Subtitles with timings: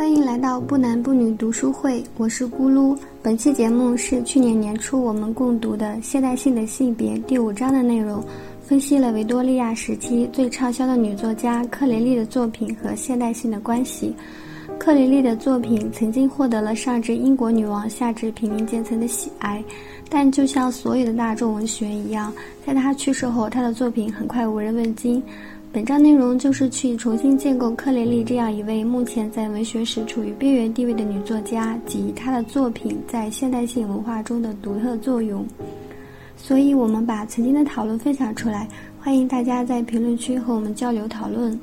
[0.00, 2.96] 欢迎来到不男不女读书会，我是咕噜。
[3.22, 8.24] 本期节目是去年年初我们共读的《现代性的性别》第五章的内容，
[8.62, 14.16] 分析了维多利亚时期最畅销的女作家克雷利的作品和现代性的关系。
[14.78, 19.62] 克雷利的作品曾经获得了上至英国女王，下至平民阶层的喜爱，
[20.08, 22.32] 但就像所有的大众文学一样，
[22.64, 25.22] 在她去世后，她的作品很快无人问津。
[25.72, 35.46] 本章内容就是去重新建构克雷利这样一位目前在文学史处于边缘地位的女作家及她的作品在现代性文化中的独特作用。
[36.36, 38.66] 所以，我们把曾经的讨论分享出来，
[38.98, 41.56] 欢迎大家在评论区和我们交流讨论。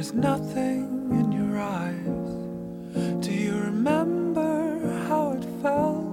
[0.00, 2.30] In your eyes.
[3.20, 6.04] Do you remember how it felt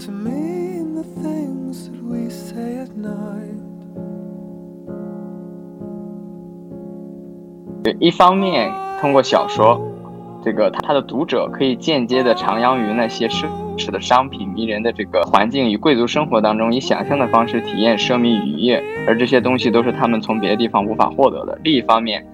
[0.00, 3.54] to mean the things that we say at night?
[8.00, 9.80] 一方面，通过小说，
[10.44, 21.56] 这个他的读者可以间接的徜徉于那些奢侈的商品、迷人的这个环境与贵族生活当中，以想象的方式体验奢靡愉悦，而这些东西都是他们从别的地方无法获得的。
[21.62, 22.26] 另一方面，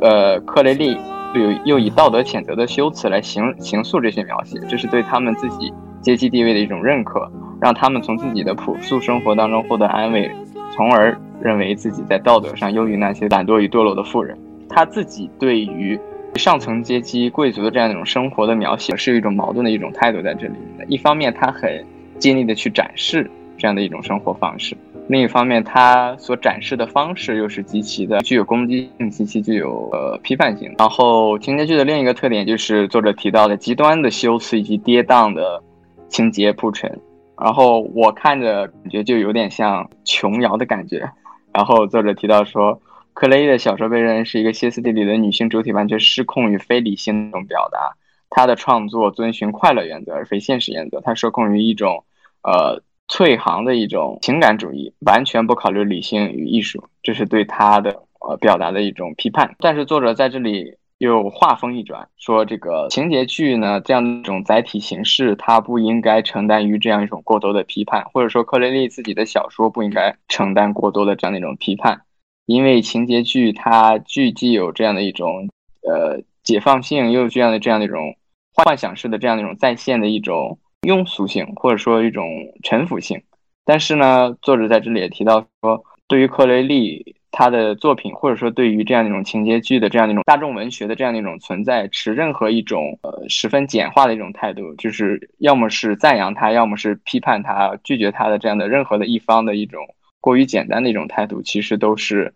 [0.00, 0.96] 呃，克雷利
[1.34, 7.30] 又又以道德谴责的修辞来形形塑这些描写，这是对他们自己阶级地位的一种认可，
[7.60, 10.30] 让他们从自己的朴素生活当中获得安慰，
[10.72, 14.38] 从而认为自己在道德上优于那些懒惰与堕落的富人。
[14.68, 15.98] 他自己对于
[16.36, 20.54] 上层阶级贵族的这样一种生活的描写，是一种矛盾的一种态度在这里。
[20.86, 21.84] 一方面，他很
[22.18, 24.76] 尽力的去展示这样的一种生活方式。
[25.08, 30.74] 另一方面，他所展示的方式又是极其的具有攻击性，极其具有呃批判性。
[30.76, 35.62] 然后情节剧的另一个特点就是作者提到的极端的修辞以及跌宕的
[36.10, 37.00] 情节铺陈。
[37.40, 41.10] 然后我看着感觉就有点像琼瑶的感觉。
[41.54, 42.78] 然后作者提到说，
[43.14, 47.96] 克雷伊的小说被认为是一个歇斯底里的女性主体完全失控与非理性那种表达。
[48.28, 52.04] 他的创作遵循快乐原则而非现实原则，他受控于一种
[52.42, 52.82] 呃。
[53.08, 59.56] 退行的一种情感主义，完全不考虑理性与艺术，这是对他的呃表达的一种批判。
[59.58, 72.02] 但是作者在这里又话锋一转，说这个情节剧呢这样一种载体形式，它不应该承担于这样一种过多的批判，或者说克雷利自己的小说不应该承担过多的这样的一种批判，
[72.44, 75.48] 因为情节剧它具既有这样的一种
[75.82, 78.16] 呃解放性，又有这样的这样的一种
[78.52, 80.58] 幻想式的这样的一种再现的一种。
[80.82, 82.26] 庸俗性或者说一种
[82.62, 83.20] 臣服性，
[83.64, 99.82] 但是呢，作者在这里也提到说，对于克雷利他的作品，或者说对于这样一种情节剧的这样一种大众文学的这样一种存在，持任何一种呃十分简化的一种态度，就是要么是赞扬他，要么是批判他，拒绝他的这样的任何的一方的一种
[100.20, 102.32] 过于简单的一种态度，其实都是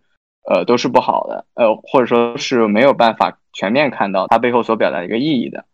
[0.47, 5.65] 呃都是不好的，呃或者说是没有办法全面看到他背后所表达的一个意义的。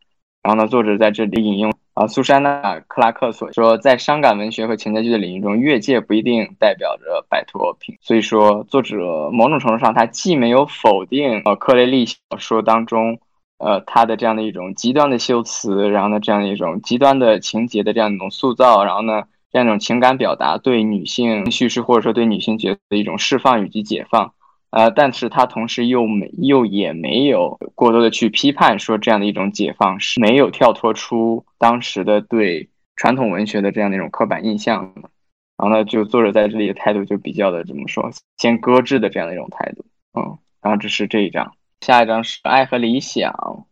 [0.44, 1.74] 然后呢，作者在这里引用。
[2.00, 7.98] 啊，苏珊娜·克拉克所说，在伤感文学和情节剧的领域中，越界不一定代表着摆脱平。
[8.00, 13.20] 所以说，作者某种程度上，他既没有否定呃克雷利小说当中，
[13.58, 24.32] 呃他的这样的一种极端的修辞，然后呢这样的一种极端的情节的这样一种塑造，然后呢这样一种情感表达对女性叙事或者说对女性角色的一种释放以及解放。
[24.72, 35.10] 呃，但是他同时又没又也没有过多的去批判说这样的一种解放是没有跳脱出当时的对传统文学的这样的一种刻板印象的。
[35.58, 39.84] 然后呢，就作者在这里的态度就比较的怎么说，先搁置的这样的一种态度。
[40.14, 43.66] 嗯，然后这是这一章，下一章是爱和理想，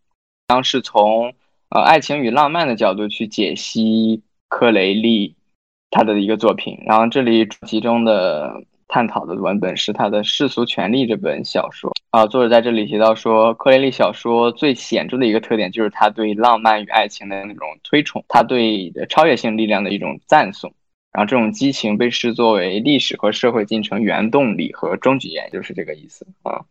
[0.48, 1.34] 当是从
[1.70, 5.36] 呃爱情与浪漫的角度去解析克雷利
[5.92, 6.80] 他的一个作品。
[6.88, 8.64] 然后这里其中的。
[8.88, 12.26] 探讨的文本是他的《世俗权利》这本小说啊。
[12.26, 20.74] 作者在这里提到说，克雷利小说最显著的一个特点就是他对浪漫与爱情的那种推崇，他对超越性力量的一种赞颂。
[21.12, 26.62] 然后这种激情被视作为历史和社会进程原动力和终极原因，就是这个意思啊。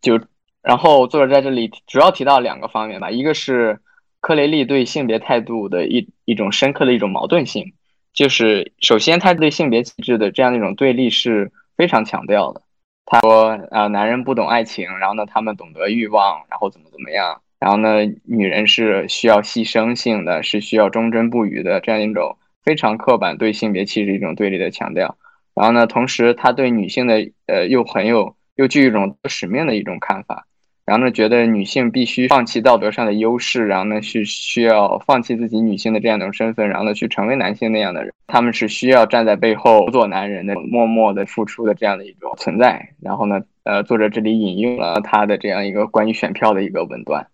[0.00, 0.20] 就
[0.62, 3.80] 然后作者在这里主要提到两个方面吧，一个是
[4.20, 7.72] 克雷利对性别态度的一一种深刻的一种矛盾性。
[8.12, 12.62] 就是首先，他对性别气质的这样一种对立是非常强调的。
[13.06, 25.16] 他说，呃，男人不懂爱情，然后呢，他们懂得欲望，然后怎么怎么样，然后呢，女人是需要牺牲性的，是需要忠贞不渝的，这样一种非常刻板对性别气质一种对立的强调。
[25.54, 30.46] 然后呢，同时他对女性的，呃，又很有又具一种使命的一种看法。
[30.90, 38.12] 然后呢，觉得女性必须放弃道德上的优势，然后呢是需要放弃自己女性的这样一种身份，然后呢去成为男性那样的人。
[38.26, 42.88] 他们是需要站在背后做男人的，默默的付出的这样的一种存在。
[43.00, 47.24] 然后呢，呃，作者这里引用了他的这样一个关于选票的一个文段。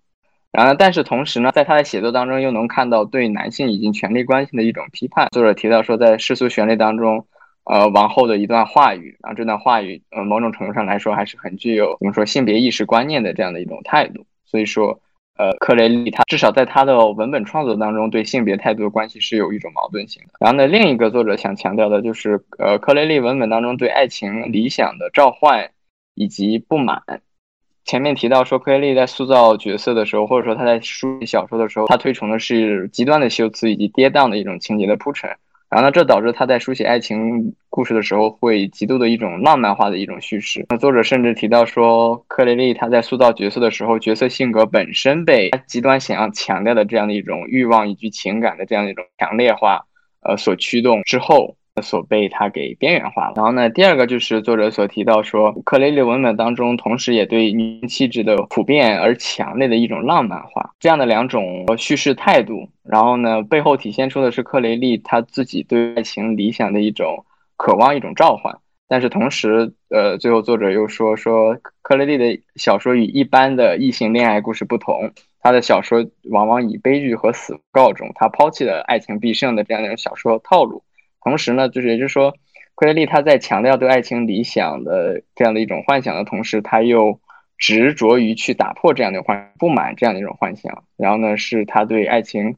[0.52, 5.29] 然后，但是同时呢，在他的写作当中又能看到对男性以及权力关系的一种批判。
[5.32, 7.25] 作者提到说，在世俗权力当中。
[7.66, 14.24] 呃，王后的一段话语，然后这段话语，呃，某种程度上来说还是很具有怎么说性别意识观念的这样的一种态度。
[14.44, 15.00] 所以说，
[15.36, 20.30] 呃，克雷利他至少在他的文本创作当中，对性别态度的关系是有一种矛盾性的。
[20.38, 25.72] 然后呢，另一个作者想强调的就是，呃，克雷利文本当中对爱情理想的召唤
[26.14, 27.02] 以及不满。
[27.84, 35.36] 前面提到说，克雷利在塑造角色的时候，或者说他在书写小说的时候，他推崇的是极端的修辞以及跌宕的一种情节的铺陈。
[35.68, 40.64] 然后呢，这导致他在书写爱情故事的时候，会极度的一种浪漫化的一种叙事。
[40.68, 49.86] 那作者甚至提到说，克雷利他在塑造角色的时候，角色性格本身被极端想要强调的这样的一种欲望以及情感的这样的一种强烈化，
[50.20, 51.56] 呃，所驱动之后。
[51.82, 53.34] 所被他给边缘化了。
[53.37, 62.69] 然后呢，第二个就是作者所提到说，克雷利文本当中，同时也对女性气质的普遍而强烈的一种浪漫化，这样的两种叙事态度。
[62.82, 67.25] 然后呢，背后体现出的是克雷利他自己对爱情理想的一种
[67.56, 68.56] 渴望、一种召唤。
[68.88, 80.84] 但是同时，呃，最后作者又说说，克雷利的小说与一般的异性恋爱故事不同，他的小说往往以悲剧和死告终，他抛弃了爱情必胜的这样一种小说套路。
[81.26, 82.37] 同时呢，就是也就是说，
[82.76, 87.19] 奎雷利他在强调对爱情理想的这样的一种幻想的同时，他又
[87.58, 90.84] 执着于去打破这样的幻不满这样的一种幻想。
[90.96, 92.55] 然后呢，是他对爱情，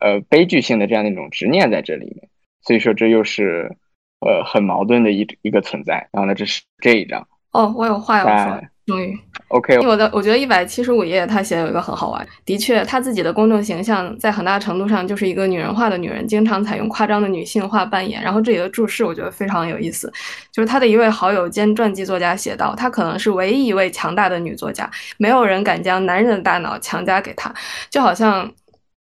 [0.00, 2.28] 呃，悲剧性的这样的一种执念在这里面。
[2.60, 3.76] 所以说，这又是
[4.20, 6.08] 呃很矛盾的一一个存在。
[6.12, 7.26] 然后呢，这是这一章。
[7.50, 8.62] 哦，我有话要说。
[8.86, 9.16] 终于
[9.48, 9.78] ，OK。
[9.86, 18.20] 我的我觉得一百七十五页他写的有一个很好玩，的确，他自己的公众形象在很大程度上就是一个女人化的女人，经常采用夸张的女性化扮演。
[18.22, 20.12] 然后这里的注释我觉得非常有意思，
[20.50, 27.54] 就是他的一位好友兼传记作家写道，她可能是唯一一位强大的女作家，没有人敢将男人的大脑强加给她，
[27.90, 28.50] 就好像。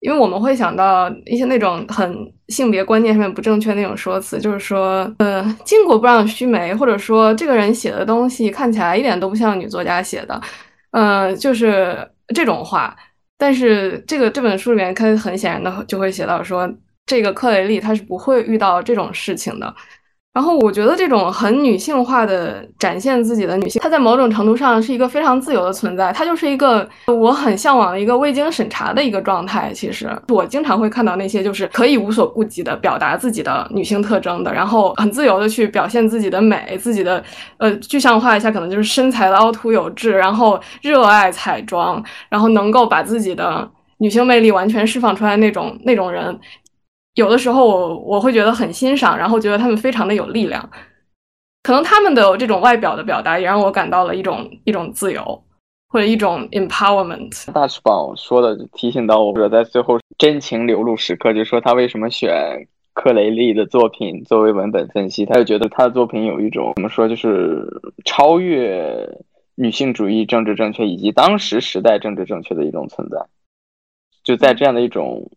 [0.01, 10.41] 因为我们会想到一些那种很性别观念上面不正确那种说辞，就是说，呃，巾帼不让须眉，或者说这个人写的东西看起来一点都不像女作家写的，
[10.91, 12.95] 呃，就是这种话。
[13.39, 16.71] 但是这个这本书里面，它很显然的就会写到说，
[17.07, 19.75] 这个克雷利他是不会遇到这种事情的。
[20.33, 29.73] 然后我觉得这种很女性化的展现自己的女性，她在某种程度上是一个非常自由的存在，她就是一个我很向往的一个未经审查的一个状态。
[29.73, 37.23] 其实我经常会看到那些就是可以无所顾忌的表达自己的女性特征的，然后很自由的去表现自己的美，自己的
[37.59, 43.69] 呃具象化一下，可能就是身材的凹凸有致，然后热爱彩妆，然后能够把自己的
[43.99, 46.39] 女性魅力完全释放出来那种那种人。
[47.15, 50.71] 有的时候我我会觉得很欣赏，然后觉得他们非常的有力量，
[51.65, 55.45] 可能他们的这种外表的表达也让我感到了一种一种自由
[55.89, 57.53] 或者一种 empowerment。
[57.53, 62.33] 大翅膀说的提醒到我，在最后真情流露时刻，就说他为什么选
[62.95, 67.67] 克雷利的作品作为文本分析，他就觉得他的作品有一种怎么说，就是
[68.05, 69.19] 超越
[69.57, 73.19] 女性主义政治正确以及当时时代政治正确的一种存在，
[74.23, 75.29] 就在这样的一种。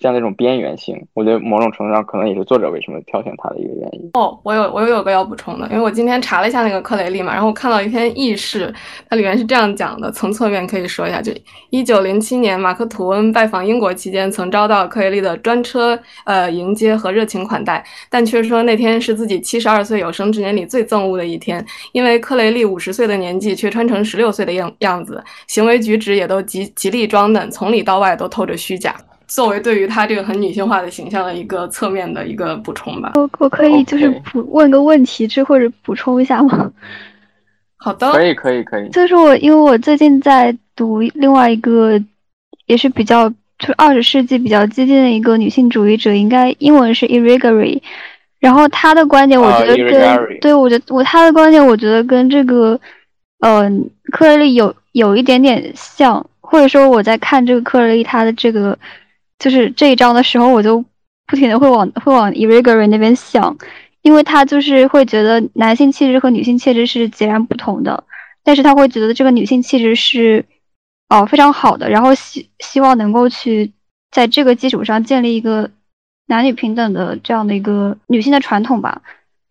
[0.00, 4.10] 像那种边缘性，我觉得某种程度上可能也是作者为什么挑选他的一个原因。
[4.14, 8.74] 哦，我有我有个要补充的，因为我今天查了一下那个克雷利嘛，然后我看到一篇轶事，
[9.08, 11.32] 它里面是这样讲的，从侧面可以说一下，就
[11.70, 28.94] 一九零七年马克吐温拜访英国期间，曾遭到克雷利的专车呃迎接和热情款待，但却说那天是自己七十二岁有生之年里最憎恶的一天，因为克雷利五十岁的年纪却穿成十六岁的样样子，行为举止也都极极力装嫩，从里到外都透着虚假。
[29.26, 36.70] 作为对于他这个很女性化的形象的一个侧面的一个补充吧，我我可以就是补问个问题，这或者补充一下吗？
[37.76, 38.88] 好的，可以可以可以。
[38.90, 42.00] 就是我因为我最近在读另外一个，
[42.66, 43.28] 也是比较
[43.58, 47.80] 就是二十世纪比较激进的一个女性主义者，应该英文是 Irigaray，
[48.40, 52.78] 然后他的观点我觉得跟对我觉得我他的观点我觉得跟这个
[53.40, 58.78] 嗯克雷利有有一点点像，或者说我在看这个克雷利他的这个。
[59.44, 60.82] 就是这一章的时候，我就
[61.26, 63.54] 不停的会往会往 e r i g a r 那边想，
[64.00, 68.04] 因为他就是会觉得男性气质和女性气质是截然不同的，
[68.42, 70.42] 但是他会觉得这个女性气质是
[71.10, 73.70] 哦非常好的，然后希希望能够去
[74.10, 75.68] 在这个基础上建立一个
[76.28, 79.02] 男女平等的这样的一个女性的传统吧。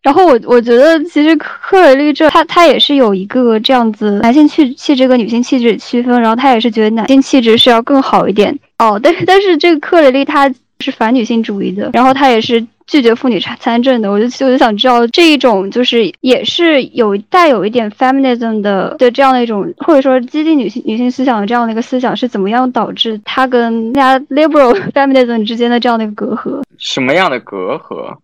[0.01, 8.57] 然后我我觉得其实克雷利这他他也是有一个这样子男性气气质跟女性气质区分，然后他也是觉得男性气质是要更好一点
[8.89, 8.99] 哦。
[9.01, 14.11] 但是但是这个克雷利他是反女性主义的，然后他也是拒绝妇女参参政的。
[14.11, 26.61] 我就我就想知道这一种就是也是有带有一点 feminism 的的这样的一种或者说激进女性女性思想的这样的一个思想是怎么样导致他跟大家 liberal feminism 之间的这样的一个隔阂？
[26.77, 28.17] 什么样的隔阂？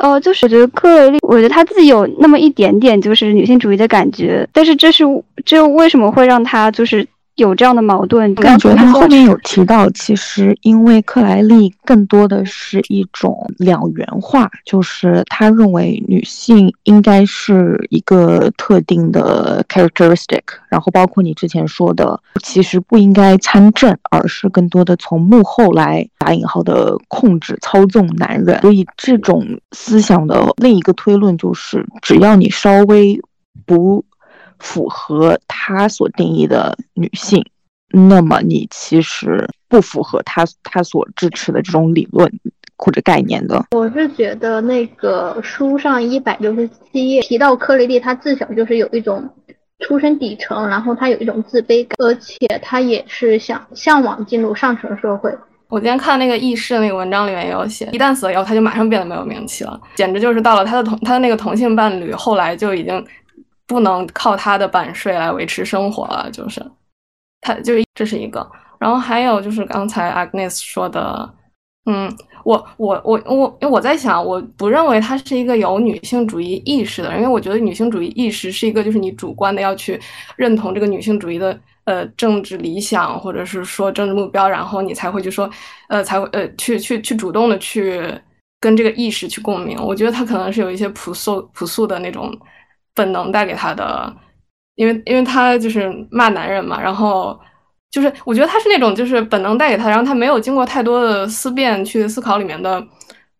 [0.00, 5.04] 呃，就是我觉得克雷利，我觉得他自己有那么一点点就是女性主义的感觉，但是这是
[5.44, 7.06] 这为什么会让他就是
[7.36, 8.34] 有这样的矛盾？
[8.34, 28.60] 感觉他后面有提到，其实因为克莱利更多的是一种两元化，就是他认为女性应该是一个特定的 characteristic，然后包括你之前说的，其实不应该参政，而是更多的从幕后来打引号的控制操纵男人。
[28.60, 33.18] 所以这种思想的另一个推论就是，只要你稍微
[33.64, 34.04] 不。
[34.60, 37.44] 符合他所定义的女性，
[37.92, 42.30] 那么你其实不符合他他所支持的这种理论
[42.76, 43.64] 或者概念的。
[43.72, 49.28] 我是觉得那个书上一百六十七页提到克雷利，他自小就是有一种
[49.80, 55.34] 出身底层，然后他有一种自卑感，而且他也是想向往进入上层社会。
[55.68, 63.02] 我今天看那个轶事那个文章里面也有写，一旦死了以后，他就马上变得没有名气了，简直就是到了他的同他的那个同性伴侣，后来就已经。
[63.70, 66.60] 不能靠他的版税来维持生活了，就是，
[67.40, 68.44] 他就是这是一个，
[68.80, 71.32] 然后还有就是刚才 Agnes 说的，
[71.86, 72.12] 嗯，
[72.42, 80.00] 我我我我，因为我在想，我不认为他是一个有女性主义意识的人，因为我觉得女性主义意识是一个就是你主观的要去
[80.34, 85.48] 认同这个女性主义的呃政治理想或者是说政治目标，然后你才会去说，
[85.88, 88.02] 呃，才会呃去去去主动的去
[88.58, 89.78] 跟这个意识去共鸣。
[89.80, 92.36] 我觉得他可能是有一些朴素朴素的那种。
[93.00, 94.14] 本能带给他的，
[94.74, 97.38] 因为因为他就是骂男人嘛，然后
[97.90, 102.86] 就是我觉得他是那种就是本能带给他，然后他没有经过太多的思辨去思考里面的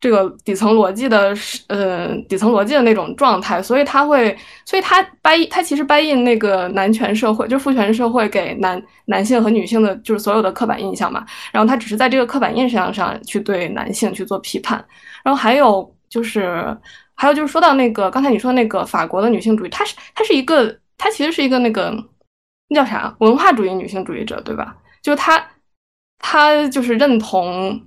[0.01, 1.35] 这个底层逻辑的，
[1.69, 14.83] 呃底层逻辑的那种状态，所以他会，所以他掰他其实掰印那个男权社会，就父权社会给男男性和女性的就是所有的刻板印象嘛，然后他只是在这个刻板印象上去对男性去做批判，
[15.23, 16.77] 然后还有就是。
[17.21, 21.95] 还有就是说到那个刚才你说那个法国的女性主义，她是她是一个，她其实是一个那个
[22.69, 24.75] 那叫啥文化主义女性主义者，对吧？
[25.03, 25.47] 就是她
[26.19, 27.79] 她就是认同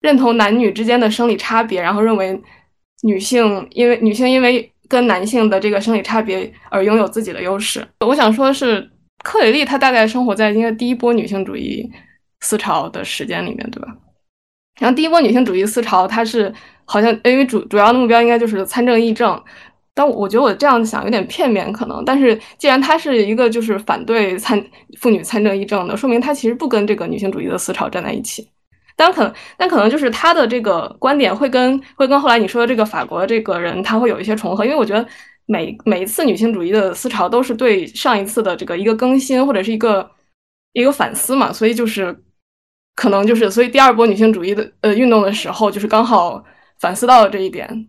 [0.00, 2.38] 认同男女之间的生理差别，然后认为
[3.04, 7.88] 女性因为女性因为跟男性的这个生理差别而拥有自己的优势。
[8.00, 8.86] 我想说的是，
[9.24, 11.90] 克雷利她大概生活在应该第一波女性主义
[12.40, 13.88] 思潮的时间里面，对吧？
[14.78, 16.52] 然后第一波女性主义思潮，它是。
[16.84, 19.42] 好像因为主主要的目标应该就是参政议政，
[19.94, 22.04] 但我觉得我这样想有点片面可能。
[22.04, 24.62] 但是既然他是一个就是反对参
[24.98, 28.48] 妇女参政议政的，说明他其实不跟这个女性主义的思潮站在一起。
[28.96, 35.04] 但可但可能就是他的这个观点会跟会跟后来你说的这个法国这个人他会有一些重合，因为我觉得
[35.46, 40.08] 每每一次女性主义的思潮都是对上一次的这个一个更新或者是一个
[40.72, 42.16] 一个反思嘛，所以就是
[42.94, 46.44] 可能就是所以第二波女性主义的呃运动的时候就是刚好。
[46.84, 47.88] 反思到了这一点，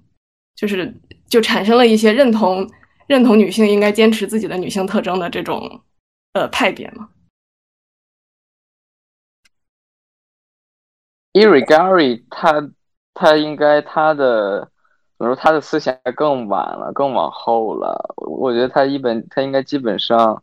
[0.55, 0.95] 就是
[1.27, 2.65] 就产生了一些认同
[3.07, 5.81] 认同女性应该坚持自己的女性特征的这种
[6.31, 7.09] 呃派别嘛。
[11.33, 12.69] Irigari 他
[13.13, 14.61] 他应该他的
[15.17, 18.15] 怎么说他的思想更晚了，更往后了。
[18.15, 20.41] 我觉得他一本他应该基本上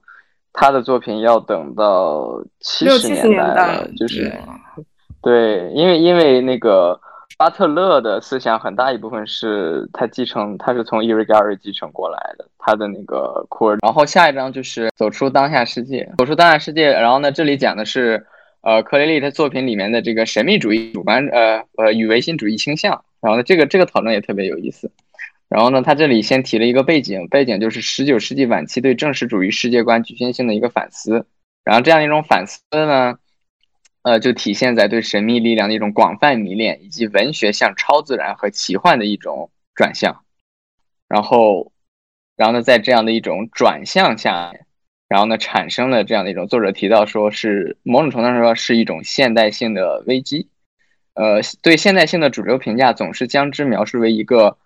[0.52, 4.30] 他的作品要等到七十年代了，就是
[5.23, 7.00] 对，因为因为那个。
[7.38, 13.78] 巴特勒的思想很大一部分是他继承，他是从伊瑞加尔继承过来的，他的那个库尔。
[13.82, 16.92] 然后下一章就是走出当下世界，走出当下世界。
[16.92, 18.24] 然后呢，这里讲的是，
[18.62, 23.04] 呃，克雷利他作品里面的这个神秘主义主观，呃呃与唯心主义倾向。
[23.20, 24.90] 然后呢，这个这个讨论也特别有意思。
[25.48, 31.26] 然后呢，他这里先提了一个背景，背景就是十九世纪晚期对正史主义世界观局限性的一个反思。
[31.64, 33.16] 然后这样一种反思呢。
[34.02, 40.25] 呃，就体现在对神秘力量的一种广泛迷恋，以及文学向超自然和奇幻的一种转向。
[41.09, 41.73] 然后，
[42.37, 44.52] 然后呢，在这样的一种转向下，
[45.09, 50.49] 然后呢，产生了这样的一种作者提到说是某种程度上说是一种现代性的危机。
[51.14, 54.56] 呃，对现代性的主流评价总是将之描述为一个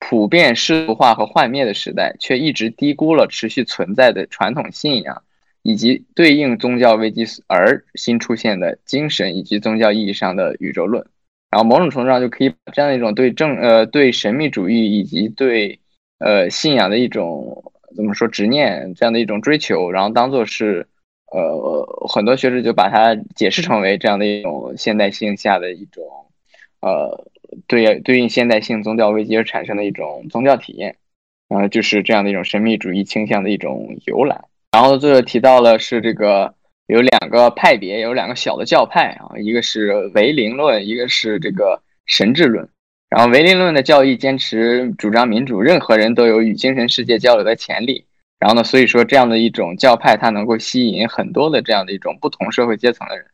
[0.00, 5.22] 普遍世俗化和幻灭的时代，却一直低估了持续存在的传统信仰。
[5.62, 11.06] 以及对应宗教危机而新出现的精神以及宗教意义上的宇宙论，
[11.50, 15.78] 然后某种程度上就可以把这样一种对正呃对神秘主义以及对
[16.18, 20.86] 呃信仰的一种怎么说执念这样的一种追求，然后当做是
[21.32, 26.04] 呃很多学者就把它解释成为这样的一种现代性下的一种
[26.80, 27.28] 呃
[27.66, 30.96] 对对应现代性宗教危机而产生的一种宗教体验，
[31.48, 34.44] 然后就是这样的一种神秘主义倾向的一种由来。
[34.72, 36.54] 然后作者提到了是这个。
[36.86, 42.68] 有两个派别，有两个小的教派啊，一个是唯灵论，一个是这个神智论。
[43.08, 48.04] 然后唯灵论的教义坚持主张民主，任何人都有与精神世界交流的潜力。
[48.40, 53.24] 然后呢，所以说这样的一种教派，它能够吸引很多的这样的一种不同社会阶层的人。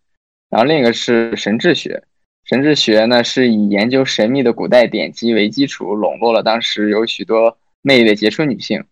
[0.50, 2.02] 然后另一个是神智学，
[2.44, 8.84] 神智学呢是以研究神秘的古代典籍为基础，笼络了当时有许多魅力的杰出女性。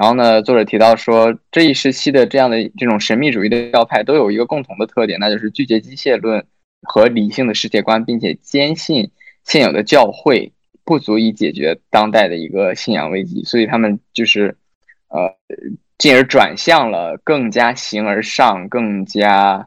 [0.00, 6.46] 然后呢，作者提到说，这一时期的这样的这种神秘主义的教派都有一个共同的特点，那就是拒绝机械论
[6.82, 9.10] 和理性的世界观，并且坚信
[9.42, 10.52] 现有的教会
[10.84, 14.56] 不足以解决当代的一个信仰危机，所以他们就是，
[15.08, 15.34] 呃，
[15.98, 19.66] 进而转向了更加形而上、更加、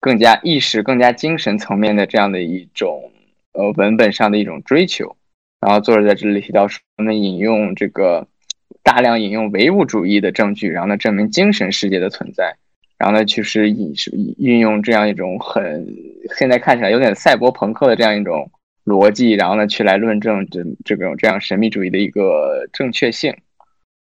[0.00, 3.12] 更加意识、更加精神层面的这样的一种
[3.52, 5.16] 呃文本上的一种追求。
[5.60, 8.26] 然后作者在这里提到说，他们引用这个。
[8.82, 12.56] 大量引用唯物主义的证据，然后呢证明精神世界的存在，
[12.96, 13.94] 然后呢就是以
[14.38, 15.86] 运用这样一种很
[16.36, 18.50] 现在看起来有点赛博朋克的这样一种
[18.84, 23.36] 逻辑，然后呢去来论证这这种这样神秘主义的一个正确性，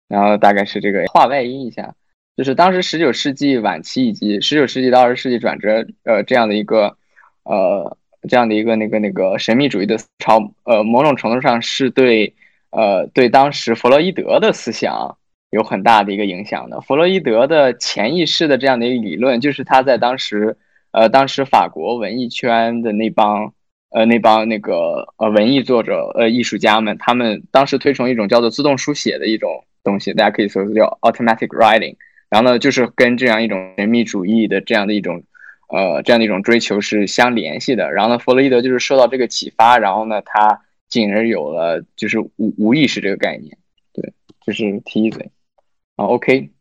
[0.07, 1.93] 然后大概是这个话外音一下，
[2.37, 6.95] 就是当时十九世纪晚期以及十九世纪到二十世纪转折，呃这样的一个
[7.43, 7.97] 呃
[8.29, 12.33] 这样的一个那个那个神秘主义的潮，呃某种程度上是对。
[12.71, 15.17] 呃，对当时弗洛伊德的思想
[15.49, 16.79] 有很大的一个影响的。
[16.79, 20.55] 弗洛伊德的潜意识的这样的一个理论，就是他在当时，
[20.91, 23.53] 呃，当时法国文艺圈的那帮，
[23.89, 31.97] 呃，那帮那个呃文艺作者、呃艺术家们，他们当时推崇一种叫做自动书写的一种东西，大家可以搜索叫 automatic writing。
[32.29, 35.21] 然后呢，就是跟这样一种神秘主义的这样的一种，
[35.67, 37.91] 呃，这样的一种追求是相联系的。
[37.91, 40.61] 然后呢，弗洛伊德就是受到这个启发，然后呢，他。
[40.91, 43.57] 进而有了就是无无意识这个概念，
[43.93, 44.13] 对，
[44.45, 45.31] 就是提一嘴
[45.95, 46.51] 啊，OK。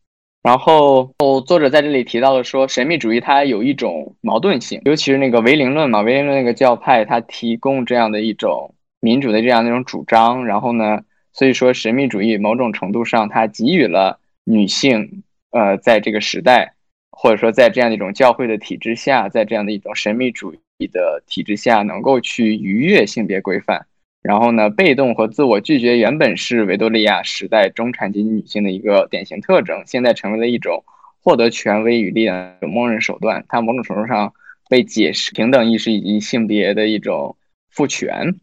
[0.42, 10.46] 然后哦作者在这里提到了说，神秘主义它有一种矛盾性，尤其是那个唯灵论嘛，唯灵论那个教派，它提供这样的一种民主的这样的一种主张。
[10.46, 11.02] 然后呢，
[11.34, 16.72] 所以说神秘主义某种程度上它给予了女性，呃，在这个时代，
[17.10, 23.86] 或者说在这样的一种教会的体制下，在这样的一种神秘主义的体制下，能够去逾越性别规范。
[24.22, 30.84] 然后呢，被动和自我拒绝原本是维多利亚时代中产阶级女性的一个典型特征，现在成为了一种
[31.22, 33.46] 获得权威与力量的默认手段。
[33.48, 34.34] 它某种程度上
[34.68, 37.36] 被解释平等意识以及性别的一种
[37.70, 38.34] 赋权。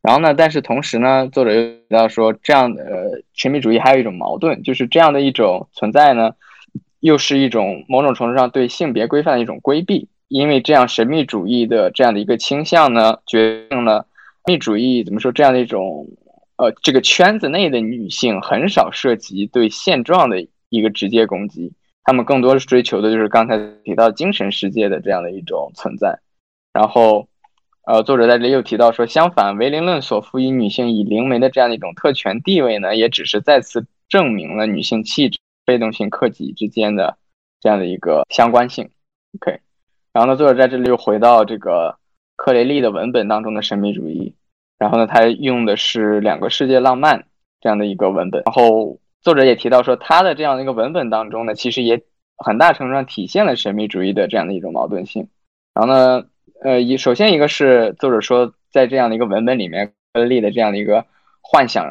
[0.00, 6.30] 然后呢，但是同时呢，作者又提到说，这样的神秘主义还有一种矛盾，就是这样的一种存在呢，
[7.00, 14.06] 又是一种某种程度上对性别规范的一种规避，因为这样神秘主义的这样的一个倾向呢，决定了。
[14.46, 15.32] 神秘主义怎么说？
[15.32, 16.06] 这样的一种，
[16.56, 21.72] 呃，这个圈子内的女性很少涉及对现状的一个直接攻击，
[22.04, 26.20] 她们更多是追求的就是刚才提到精神世界的这样的一种存在。
[26.72, 27.26] 然后，
[27.86, 37.18] 呃，作者在这里又提到说，相反，唯灵论所赋予女性以灵媒的这样的一种特权地位呢，也只是再次证明了女性气质、被动性、克己之间的
[37.60, 38.88] 这样的一个相关性。
[39.40, 39.58] OK，
[40.12, 41.98] 然后呢，作者在这里又回到这个。
[42.46, 44.32] 克雷利的文本当中的神秘主义，
[44.78, 47.24] 然后呢，他用的是两个世界浪漫
[47.60, 48.40] 这样的一个文本。
[48.46, 52.00] 然后作者也提到说，他的这样的一个文本当中呢，其实也
[52.36, 55.26] 很大程度上体现了神秘主义的这样的一种矛盾性。
[55.74, 56.24] 然后呢，
[56.62, 61.04] 呃，一首先一个是作者说，在这样的一个文本里面，克雷利的这样的一个
[61.42, 61.84] 幻想，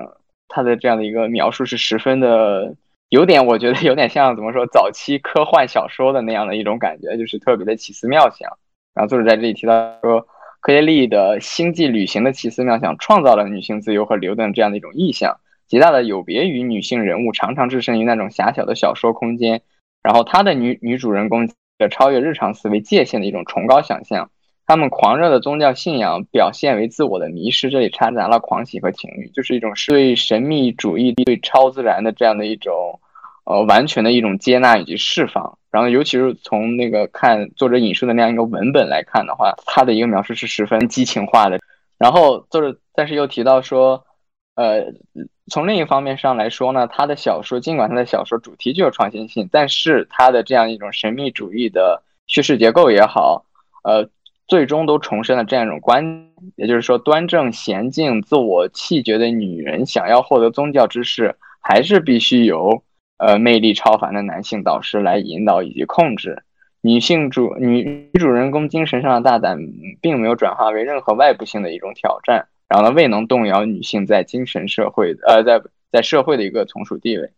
[0.47, 2.73] 他的这样的一个描述是十分的
[3.09, 8.49] 有点，我觉得有点像怎么说，早期科幻小说的那样的一种感觉，就是特别的奇思妙想。
[8.93, 10.25] 然后作者在这里提到说。
[10.65, 19.61] 科耶利的星际旅行的奇思妙想，创造了女性自由和流动这样的一种意象，极大的有别于女性人物常常置身于那种狭小的小说空间。
[20.01, 21.47] 然后，她的女女主人公
[21.77, 24.31] 的超越日常思维界限的一种崇高想象，
[24.65, 32.99] 他们狂热的宗教信仰表现为自我的迷失，这里掺杂了狂喜和情欲，就是一种对神秘主义、对超自然的这样的一种。
[33.45, 41.59] 呃，完全的一种接纳以及释放，然后尤其是从那个看作者引述的那样一个文本来看的话，他的一个描述是十分激情化的。
[41.97, 44.03] 然后作者但是又提到说，
[44.55, 44.85] 呃，
[45.51, 53.45] 从另一方面上来说呢，他的小说尽管他的小说主题具有创新性，但是他的这样一种神秘主义的叙事结构也好，
[53.83, 54.09] 呃，
[54.47, 62.81] 最终都重申了这样一种观，也就是说，端正娴静、自我气绝的女人想要获得宗教知识，还是必须由
[63.17, 66.43] 呃魅力超凡的男性导师来引导以及控制。
[66.81, 69.59] 女性主女女主人公精神上的大胆，
[70.01, 77.31] 并没有转化为任何外部性的一种挑战，然后呢，未能动摇女性在精神社会呃在在社会的一个从属地位。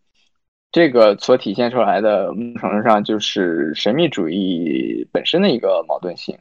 [0.72, 6.38] 这个所体现出来的某种程度上就是神秘主义本身的一个矛盾性。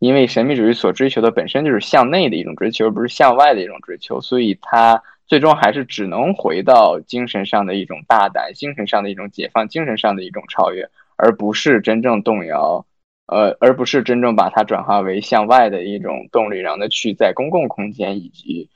[0.00, 12.86] 因为神秘主义所追求的本身就是向内的一种追求，而不是向外的一种追求，所以它最终还是只能回到精神上的一种大胆、精神上的一种解放、精神上的一种超越，而不是真正动摇，
[13.26, 18.70] 呃，而不是真正把它转化为向外的一种动力，让它去在公共空间以及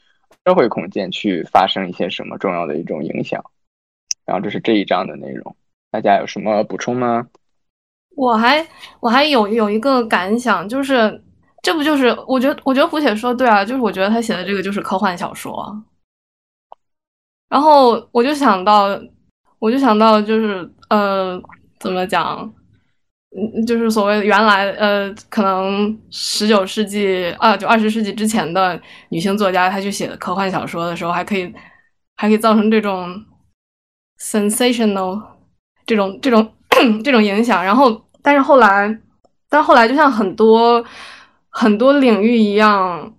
[0.45, 3.43] 社会空间去发生一些什么重要的一种影响。
[4.27, 5.57] 然后这是这一章的内容，
[5.91, 7.29] 大家有什么补充吗？
[8.15, 8.67] 我还
[9.01, 11.23] 我还有有一个感想，就是
[11.63, 15.83] 这不就是我觉得我觉得胡铁说对啊，就是我觉得他写的这个就是科幻小说。
[17.53, 18.89] 然后我就想到，
[19.59, 21.39] 我就想到就是呃，
[21.79, 22.51] 怎么讲，
[23.37, 31.53] 嗯，就是所谓原来呃，可能十九世纪啊，就二十世纪之前的女性作家，她去写科幻小说的时候，还可以
[32.17, 33.23] 还可以造成这种
[34.19, 35.23] sensational
[35.85, 36.51] 这种这种。
[37.05, 38.99] 这种影响，然后，但是后来，
[39.51, 40.83] 但是后来，就像很多
[41.51, 43.13] 很多领域一样，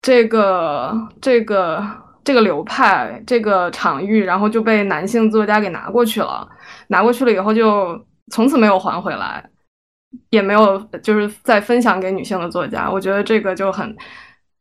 [0.00, 1.86] 这个这个
[2.26, 6.46] 这个流派，这个场域，然后就被男性作家给拿过去了，
[6.88, 7.98] 拿过去了以后，就
[8.30, 9.48] 从此没有还回来，
[10.30, 12.90] 也没有就是再分享给女性的作家。
[12.90, 13.96] 我觉得这个就很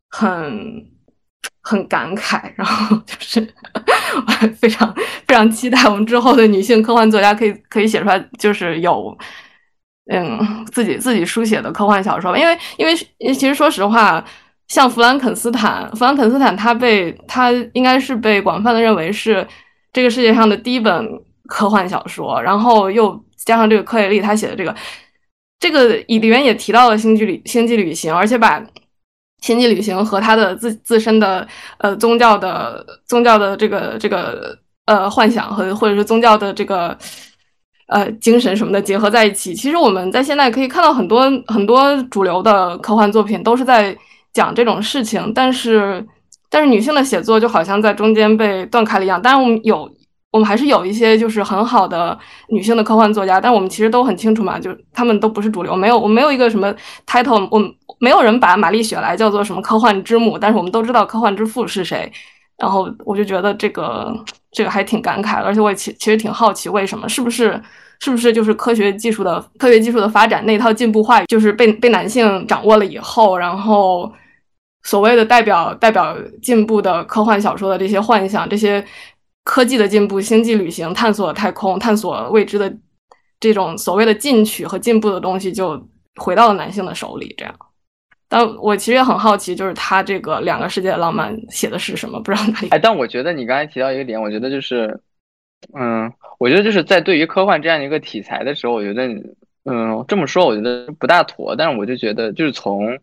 [0.09, 0.85] 很。
[1.67, 3.39] 很感慨，然后就是
[4.27, 4.93] 我非常
[5.27, 9.17] 非常期待我们之后的女性科幻作家可以可以写出来，就是有
[10.11, 12.37] 嗯自己自己书写的科幻小说。
[12.37, 12.95] 因为因为
[13.33, 14.23] 其实说实话，
[14.67, 19.47] 像弗兰肯斯坦，弗兰肯斯坦他被他应该是被广泛的认为是
[19.91, 21.07] 这个世界上的第一本
[21.47, 24.75] 科幻小说，然后又加上这个科雷利他写的这个
[25.59, 28.63] 这个里面也提到了星际旅星际旅行，而且把。
[29.41, 31.47] 星际旅行和他的自自身的
[31.77, 36.97] 呃宗教的宗教的这个这个呃幻想和或者是宗教的这个
[37.87, 39.53] 呃精神什么的结合在一起。
[39.53, 43.95] 其实我们在现在可以看到很多很多主流的科幻作品都是在
[44.35, 46.05] 讲这种事情，但是
[46.51, 49.19] 但是女性的写作就好像在中间被断开了一样。
[49.19, 49.89] 当然我们有
[50.31, 52.15] 我们还是有一些就是很好的
[52.49, 56.71] 女性的科幻作家，但我们其实都很清楚嘛，就他们都不是主流，没有我没有一个什么
[57.07, 57.59] title，我。
[57.97, 62.11] 没有人把玛丽雪莱叫做什么科幻之母，但是我们都知道科幻之父是谁。
[62.57, 64.13] 然后我就觉得这个
[64.51, 67.07] 这个还挺感慨的，而且我也其其实挺好奇，为什么？
[67.07, 67.59] 是不是
[68.01, 74.11] 是不是就是科学技术的科学技术的发展那套进步话语，就是被被男性掌握了以后，然后
[74.85, 78.85] 所谓的代表代表进步的科幻小说的这些幻想，这些
[79.43, 82.71] 科技的进步、星际旅行、探索太空、探索未知的
[83.39, 87.53] 这种所谓的进取和进步的东西，就回到了男性的手里，这样。
[88.27, 92.19] 但我其实也很好奇，就是他这个两个世界的浪漫写的是什么？
[92.21, 92.69] 不知道哪里。
[92.69, 94.99] 哎，但我觉得你刚才提到一个点，我觉得就是，
[95.77, 99.07] 嗯，我觉得就是在对于科幻这样一个题材的时候，我觉得，
[99.65, 101.55] 嗯，这么说我觉得不大妥。
[101.55, 102.97] 但是我就觉得，就是从，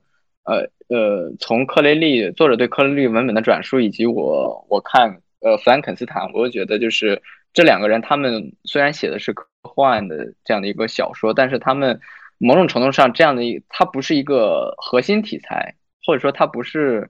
[0.44, 7.20] 呃呃，从克雷利作者对克雷利文本的转述，以及我我看，呃，弗兰肯斯坦，我就觉得就是
[7.52, 12.00] 这两个人，他们虽然写的是科幻的这样的一个小说，但是他们。
[12.44, 17.08] 某种程度上，这样的一它不是一个核心题材，或者说它不是，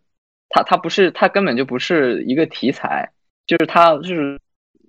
[0.51, 3.11] 它它不是，它根本就不是一个题材，
[3.47, 4.38] 就是它就是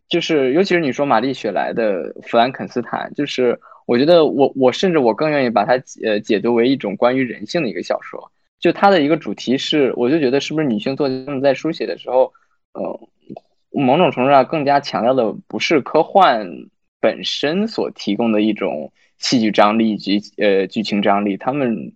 [0.09, 12.33] 就是，尤其是你说玛丽雪莱的《弗兰肯斯坦》，就是我觉得我我甚至我更愿意把它解呃解读为一种关于人性的一个小说，就它的一个主题是，我就觉得是不是女性作家们在书写的时候，
[12.73, 12.99] 呃，
[13.71, 16.47] 某种程度上更加强调的不是科幻
[16.99, 18.91] 本身所提供的一种。
[19.19, 21.93] 戏剧张力以及呃剧情张力，他们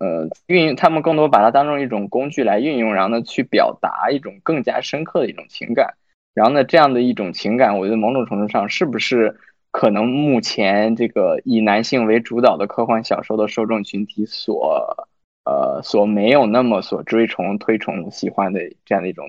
[0.00, 5.94] 呃运用他们更多把它当成一种工具来运用，然后呢去表达一种更加深刻的一种情感，
[6.34, 9.34] 然后呢这样的一种情感，我觉得某种程度上是不是
[9.70, 15.06] 可能目前这个以男性为主导的科幻小说的受众群体所
[15.44, 19.26] 呃所没有那么所追崇推崇喜欢的这样的一种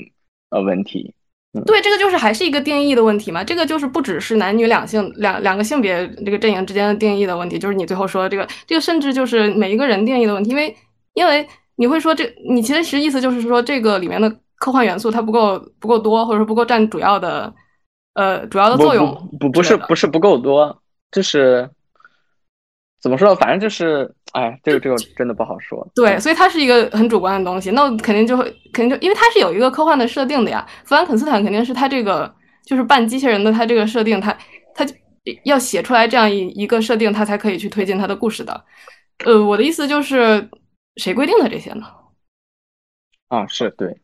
[0.50, 1.14] 呃问题。
[1.66, 3.44] 对，这个就是还是一个定义的问题嘛。
[3.44, 10.52] 这个就是不只是男女两性两两个性别这个阵营之间的定义的问题，就是你最后说的这个，这个甚至就是每一个人定义的问题。
[10.52, 10.76] 因为
[11.16, 17.52] 因为你会说这，你其实其实意思就是说这个里面的科幻元素它不够不够多，或者说不够占主要的
[18.14, 19.14] 呃主要的作用。
[19.40, 21.70] 不不是不是不够多，就是
[23.02, 23.36] 怎么说？
[23.36, 25.88] 反正就是哎，这个这个真的不好说。
[25.96, 27.72] 对，所以它是一个很主观的东西。
[27.72, 28.44] 那肯定就会，
[28.74, 30.68] 肯定就因为它是有一个科幻的设定的呀。
[30.84, 32.34] 弗兰肯斯坦肯定是他这个
[32.66, 34.38] 就是半机器人的，他这个设定，他
[34.76, 34.86] 他
[35.44, 38.66] 要写出来这样一一个设定，他才可以去推进他的故事的。
[39.26, 40.50] 呃，我的意思就是，
[40.98, 41.86] 谁规定的这些呢？
[43.28, 43.98] 啊，是对。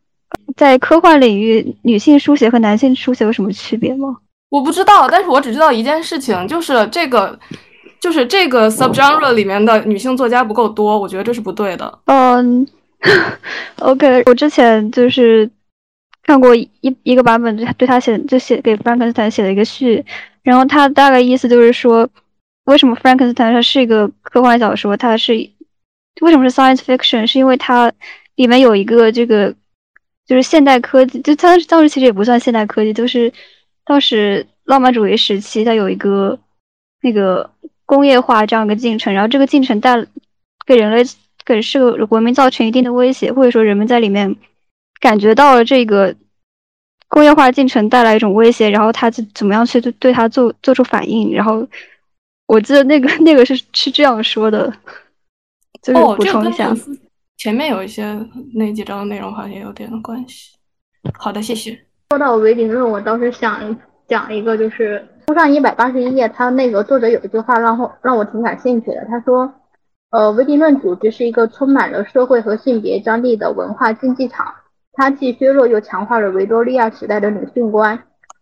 [0.55, 4.17] 在科幻领域，女性书写和男性书写有什么区别吗？
[4.49, 7.39] 我不知道，但是我只知道一件事情，就是这个。
[7.97, 11.99] 就是这个 subgenre 里面的女性作家不够多，我觉得这是不对的。
[12.05, 12.67] 嗯，
[13.81, 15.49] OK，我之前就是
[16.21, 16.69] 看过一
[17.01, 20.05] 一个版本，对对他写就写给 Frankenstein 写了一个序，
[20.43, 22.07] 然后他大概意思就是说，
[22.65, 25.33] 为什么 Frankenstein 它是一个科幻小说，它是
[26.21, 27.91] 为什么是 science fiction，是因为它
[28.35, 29.55] 里面有一个这个
[30.25, 33.31] 就是现代科技，就当时当时其实也不算现代科技，就是
[33.85, 36.39] 当时浪漫主义时期，它有一个
[37.01, 37.49] 那个。
[37.87, 40.03] 工业化这样一个进程，然后这个进程带
[40.65, 41.03] 给人类
[41.45, 44.35] 给是个文明造成一定的威胁，或者说人们在里面
[44.99, 46.15] 感觉到了这个
[47.07, 51.31] 工业化进程带来一种威胁，然后他怎怎么样去对对他做做出反应？
[51.31, 51.67] 然后
[52.47, 54.75] 我记得那个 那个是是这样说的，
[55.83, 56.75] 就是补充一下，
[57.37, 58.03] 前面有一些
[58.53, 60.57] 那几章内容好像也有点关系。
[61.13, 61.77] 好的，谢谢。
[62.09, 63.75] 说到唯理论，我倒是想
[64.07, 65.07] 讲一个，就是。
[65.27, 69.03] 书上一百八十一页，他那个作者有一句话让我让我挺感兴趣的。
[69.09, 69.51] 他说，
[70.11, 74.53] 呃，唯定论组织是一个充满了社会和性别张力的文化竞技场，
[74.93, 77.99] 它既削弱又强化了维多利亚时代的女性观。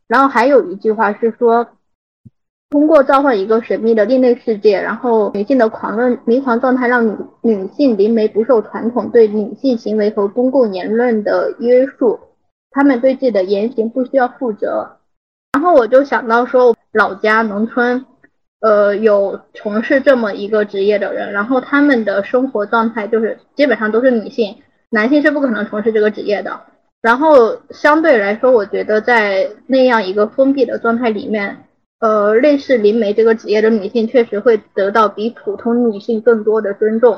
[0.09, 1.65] 然后还有一句话是说，
[2.73, 12.19] 通过召唤一个神秘的另类世界，然后女性的狂乱迷狂状态让女女性灵媒不受传统对女性行为和公共言论的约束，
[12.71, 14.97] 她们对自己的言行不需要负责。
[15.51, 18.03] 然后我就想到说，老家农村，
[18.61, 24.55] 呃，有从事这么一个职业的人，然后他们的生活状态就是基本上都是女性，
[24.89, 26.59] 男性是不可能从事这个职业的。
[27.03, 31.65] 然后相对来说，我觉得在那样一个封闭的状态里面，
[32.03, 37.17] 呃，类似灵媒这个职业的女性确实会得到比普通女性更多的尊重，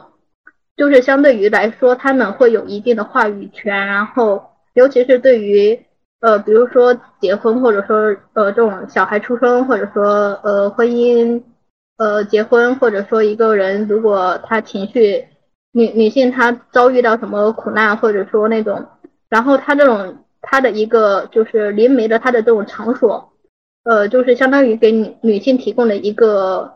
[0.78, 4.44] 就是相对于来说，她们会有一定的话语权，然后
[4.74, 5.80] 尤其是对于。
[6.22, 11.44] 呃，比如说结婚，或者说呃这种小孩出生，或者说呃婚姻，
[11.98, 15.24] 呃结婚，或者说一个人如果他情绪
[15.72, 18.84] 女女性她遭遇到什么苦难，或者说那种，
[19.30, 23.34] 然后他这种他的一个就是灵媒的他的这种场所，
[23.86, 26.74] 呃就是相当于给女女性提供了一个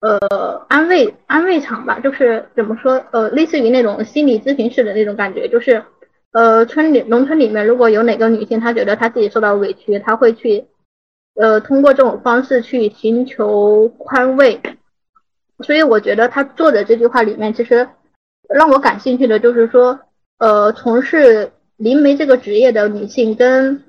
[0.00, 5.82] 呃安慰安慰场吧，就是怎么说呃类似于那种心理咨询室的那种感觉，就是。
[6.36, 10.64] 呃，村里农村里面，如果有哪个女性，她觉得她自己受到委屈，她会去，
[11.36, 14.60] 呃，通过这种方式去寻求宽慰。
[15.60, 17.88] 所以我觉得他做的这句话里面，其实
[18.52, 20.00] 让我感兴趣的就是说，
[20.38, 23.84] 呃，从事灵媒这个职业的女性跟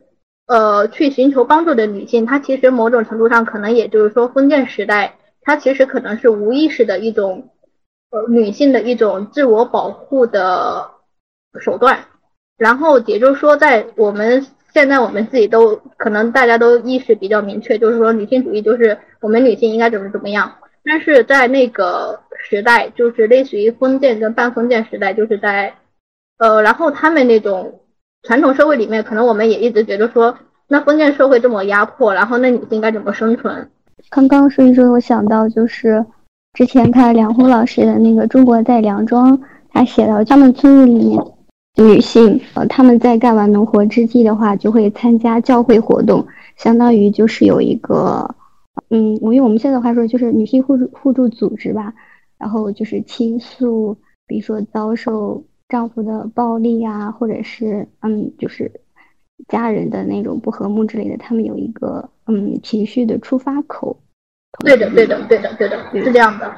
[0.48, 7.50] 呃去寻求帮助的女性，她其实某种程度上可能也就是说封建时代，她其实可能是无意识的一种
[8.12, 10.92] 呃女性的一种自我保护的
[11.60, 12.06] 手段。
[12.58, 20.56] 然后也就是说，在我们现在我们自己都可能大家都意识比较明确，就是说女性主义就是我们女性应该怎么怎么样。
[20.84, 25.74] 但是在那个时代，就是类似于封建跟半封建时代，就是在
[26.38, 27.82] 呃，然后他们那种
[28.26, 30.36] 传统社会里面，可能我们也一直觉得说，
[30.68, 33.70] 那封建社会这么压迫，然后那女性该怎么生存？
[34.10, 36.06] 刚刚说一说，我想到就是
[36.54, 39.38] 之前看梁红老师的那个《中国在梁庄》，
[39.70, 41.24] 他写到他们村子里面。
[41.78, 48.34] 女性，呃，他们在干完农活之际的话，就会参加教会活动，相当于就是有一个，
[48.90, 51.94] 嗯，我用我们现在话说，就是女性互助互助组织吧。
[52.38, 55.44] 然后就是倾诉，比如说遭受
[55.76, 58.72] 丈夫的暴力啊，或者是嗯，就是
[59.50, 64.00] 家人的那种不和睦之类的，他们有一个嗯情绪的出发口。
[64.64, 66.50] 对的，对的，对的，对的，是这样的。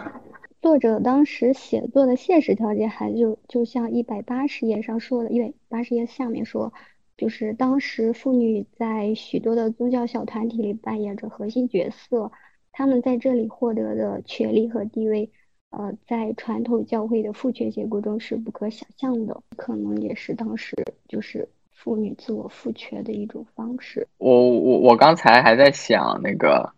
[0.61, 6.71] 作者当时写作的现实条件，还就就像一百八十页上说的，一百八十页下面说，
[7.17, 12.31] 就是当时妇女在许多的宗教小团体里扮演着核心角色，
[12.71, 15.31] 他们在这里获得的权利和地位，
[15.71, 20.75] 呃，在传统教会的父权结构中是不可想象的，可能也是当时
[21.07, 24.07] 就是妇女自我赋权的一种方式。
[24.17, 26.71] 我我我刚才还在想那个，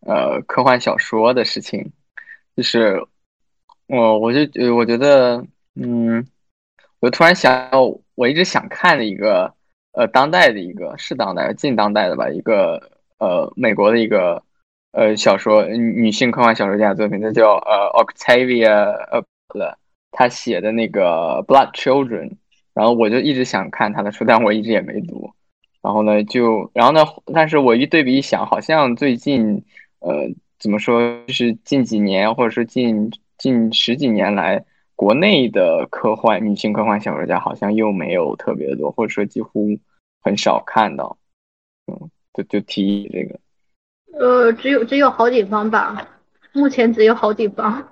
[0.00, 1.92] 呃，科幻小说的事情。
[2.54, 3.02] 就是
[3.86, 5.42] 我，我就我觉得，
[5.74, 6.26] 嗯，
[7.00, 9.54] 我突然想到，我一直想看的一个，
[9.92, 14.42] 呃，当代的一个，是当代、近当代的吧，一个，呃，美国的一个
[14.92, 19.24] 呃小说女性科幻小说家的作品，它叫呃 Octavia 呃
[20.10, 22.32] 他写的那个 Blood Children，
[22.74, 25.32] 然后我就一直想看他的书，但我一直也没读。
[25.82, 29.64] 然后呢，就然后呢，但是我一对比一想，好像最近
[30.00, 30.28] 呃
[30.58, 39.66] 怎么说，就是近几年或者说近近十几年来，国内的科幻女性科幻小说家好像又没有特别多，或者说几乎
[40.22, 41.16] 很少看到。
[41.86, 43.40] 嗯，就就提议这个。
[44.18, 46.06] 呃，只有只有好几方吧，
[46.52, 47.88] 目前只有好几方。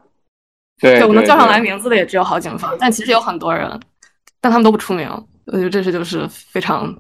[0.79, 3.69] 对，我能叫上来名字的也只有好几方，但其实有很多人，
[4.41, 5.09] 但他们都不出名。
[5.47, 6.95] 我觉得这是就是非常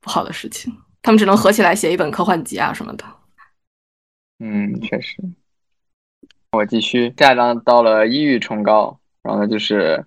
[0.00, 3.04] 不好的事情，他们只能合起来写一本科幻集啊什么的。
[4.40, 5.16] 嗯，确实。
[6.52, 10.04] 我继续，下一章到了抑郁崇高，然后呢就是，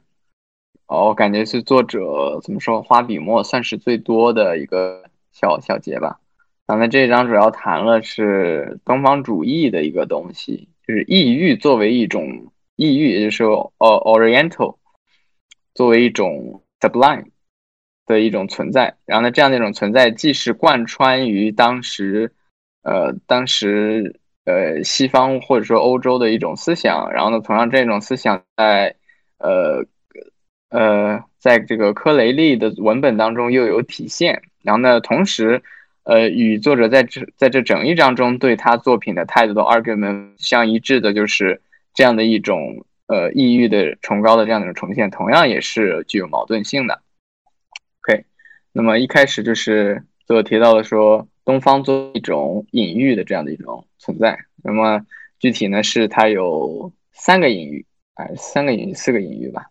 [0.87, 6.19] 哦，我感觉是作者怎么说，花笔墨算是最多的一个小小节吧。
[6.67, 12.51] 然后呢这一章主要谈了是东方主义的一个东西，就是异域作为一种。
[12.77, 14.77] 异域，也就是说，呃，Oriental，
[15.75, 17.25] 作为一种 sublime
[18.07, 22.33] 的一种存在，然后呢，这样的一种存在，既是贯穿于当时，
[22.81, 28.95] 呃，当时，呃，西方或者说欧洲的一种思想，然后呢，同样这种思想在，
[29.37, 29.85] 呃，
[30.69, 35.61] 呃，在这个科雷利的文本当中又有体现，然后呢，同时，
[36.03, 41.61] 呃，与作者在这在这整一章中对他作品的态度的 argument 相一致的，就是。
[41.93, 47.01] 这样的一种呃抑郁的崇高的这样的一种重现，同样也是具有矛盾性的。
[47.99, 48.23] OK，
[48.71, 54.39] 那么一开始就是作者提到了说，东方作为一种隐喻的这样的一种存在。
[54.63, 55.05] 那么
[55.37, 59.65] 具体呢，是它有三个隐喻，哎，三个隐喻，四个隐喻吧。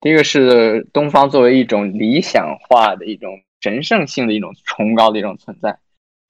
[0.00, 5.78] 第一个是东方作为一种理想化的一种神圣性的一种崇高的一种存在。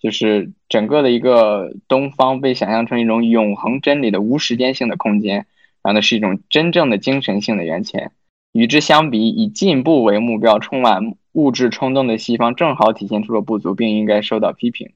[0.00, 5.46] 就是整个的一个东方被想象成一种永恒真理的无时间性的空间，
[5.82, 8.12] 然后呢是一种真正的精神性的源泉。
[8.52, 14.92] 与之相比，以进步为目标、充满物质冲动的西方，正好体现出了不足，并应该受到批评。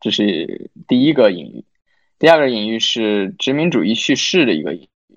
[0.00, 1.64] 这是第一个隐喻。
[2.18, 5.16] 第二个隐喻是殖民主义叙事的一个隐喻。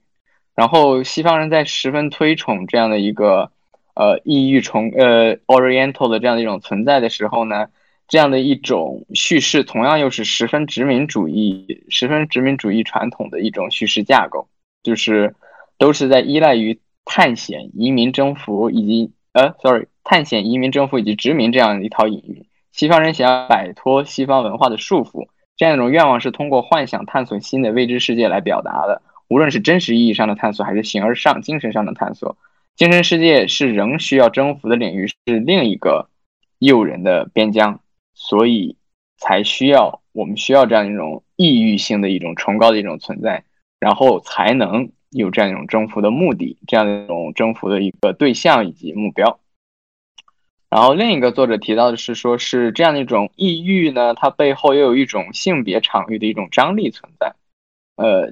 [0.53, 3.51] 然后西方人在十分推崇这样的一个
[3.95, 7.67] 呃异域崇呃 Oriental 的这样的一种存在的时候呢？
[8.07, 14.49] 这样的一种叙事，同样又是十分殖民主义、十分殖民主义传统的一种叙事架构，
[14.83, 15.33] 就是
[15.77, 22.45] 都是在依赖于探险、移民、征服以及呃，sorry，探险、移民、征服以及殖民这样一套隐喻。
[22.73, 29.01] 西方人想要摆脱西方文化的束缚，这样一种愿望是通过幻想探索新的未知世界来表达的。
[29.29, 32.35] 无论是真实意义上的探索，还是形而上精神上的探索，
[32.75, 36.09] 精神世界是仍需要征服的领域，是另一个
[36.59, 37.79] 诱人的边疆。
[38.13, 38.75] 所以
[39.17, 43.43] 才需要，我们需要这样一种异域性的一种崇高的一种存在，
[43.79, 49.39] 然后才能有这样一种征服的目的，这样的一种征服的一个对象以及目标。
[50.69, 57.33] 然后另一个作者提到的是，说是这样的一种异域呢，它背后又有一种性别场域的一种张力存在。
[57.95, 58.31] 呃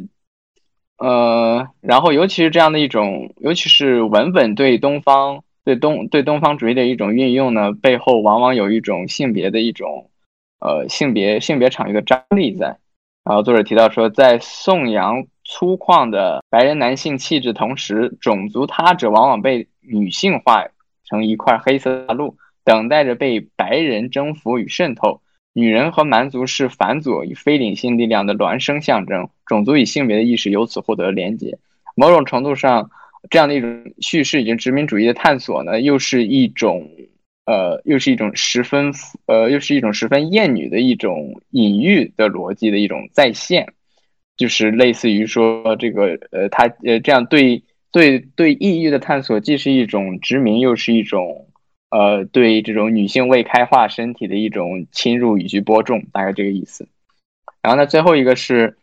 [0.99, 5.43] 呃，然后尤其是这样的一种，尤其是文本对东方。
[5.65, 10.09] 对东对东方主义的一种运用呢，背后往往有一种性别的一种，
[10.59, 12.79] 呃性别性别场域的张力在。
[13.23, 20.65] 然后作者提到说，在颂扬粗犷的白人男性气质同时，种族他者往往被女性化
[21.03, 25.21] 成一块黑色大陆，等待着被白人征服与渗透。
[25.53, 31.57] 女人和蛮族是反左与非理性力量的孪生象征，种族与性别的意识由此获得了连接。
[31.95, 32.89] 某种程度上。
[33.29, 36.89] 这样的一种叙事以及殖民主义的探索呢，又是一种，
[37.45, 38.93] 呃，又是一种十分，
[39.25, 43.73] 呃，又是一种十分厌女的一种隐喻的逻辑的一种再现，
[44.37, 51.48] 就是类似于说这个，呃，他呃这样对对对异域的探索，既是一种殖民，又是一种，
[51.89, 56.87] 呃，对这种女性未开化身体的一种侵入以及播种，大概这个意思。
[57.61, 58.77] 然后呢，最后一个是，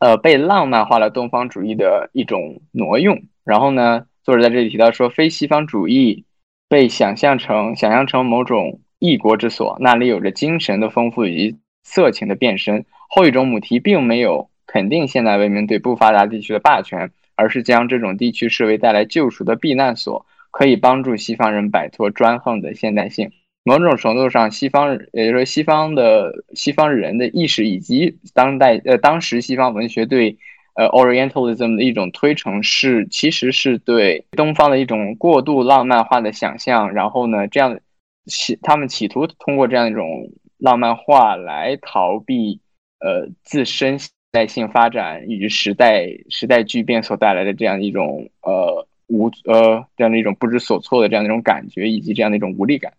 [0.00, 3.22] 呃，被浪漫化了东方主义的一种挪用。
[3.44, 6.24] 然后呢，作者在这里提到说，非西方主义
[6.68, 12.84] 被想象成想象成某种异国之所，那里有着精神的丰富以及色情的变身。
[13.08, 23.30] 后一种母题并没有肯定现代文明对不发达地区的霸权，而是将这种地区视为带来救赎的避难所，可以帮助西方人摆脱专横的现代性。
[23.64, 30.38] 某种程度上，西方也就是说西方的西方人的意识以及当代呃当时西方文学对。
[30.76, 36.94] 呃，Orientalism 的一种推崇是，其实是对东方的一种过度浪漫化的想象。
[36.94, 37.80] 然后呢，这样
[38.26, 42.60] 企他们企图通过这样一种浪漫化来逃避
[43.00, 52.94] 呃自身现代性发展与时代时代巨变所带来的这样一种呃无呃这样的一种不知所措的这样的一种感觉，以及这样的一种无力感。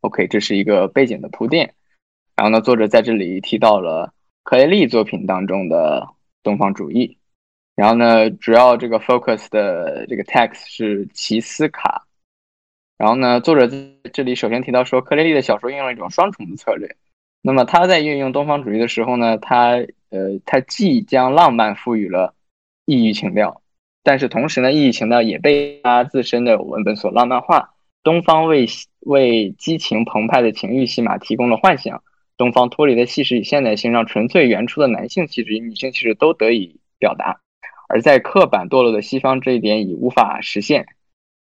[0.00, 1.74] OK，这是一个背景的铺垫。
[2.36, 4.12] 然后呢，作者在这里提到了
[4.42, 6.08] 克雷利作品当中的
[6.42, 7.16] 东方主义。
[7.74, 12.06] 然后呢，主要这个 focus 的这个 text 是齐斯卡。
[12.98, 13.76] 然后呢，作者在
[14.12, 16.94] 这里首先提到说，克雷利的小说运用了一种双重的策略。
[17.42, 19.72] 那么他在运用东方主义的时候呢，他
[20.10, 22.34] 呃，他既将浪漫赋予了
[22.84, 23.60] 异域情调，
[24.04, 27.70] 但是同时呢，疫情呢也被他自身的文本所浪漫化。
[28.04, 28.66] 东方为
[29.00, 32.04] 为激情澎湃的情欲戏码提供了幻想，
[32.36, 37.40] 东方脱离的气势与现代性，让纯粹原初的男性气质与女性气质都得以表达。
[37.88, 40.86] 而在刻板堕落的西方，这一点已无法实现。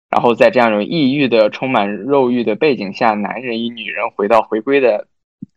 [0.09, 5.07] 然后在这样一种异域的、充满肉欲的背景下，男人与女人回到回归的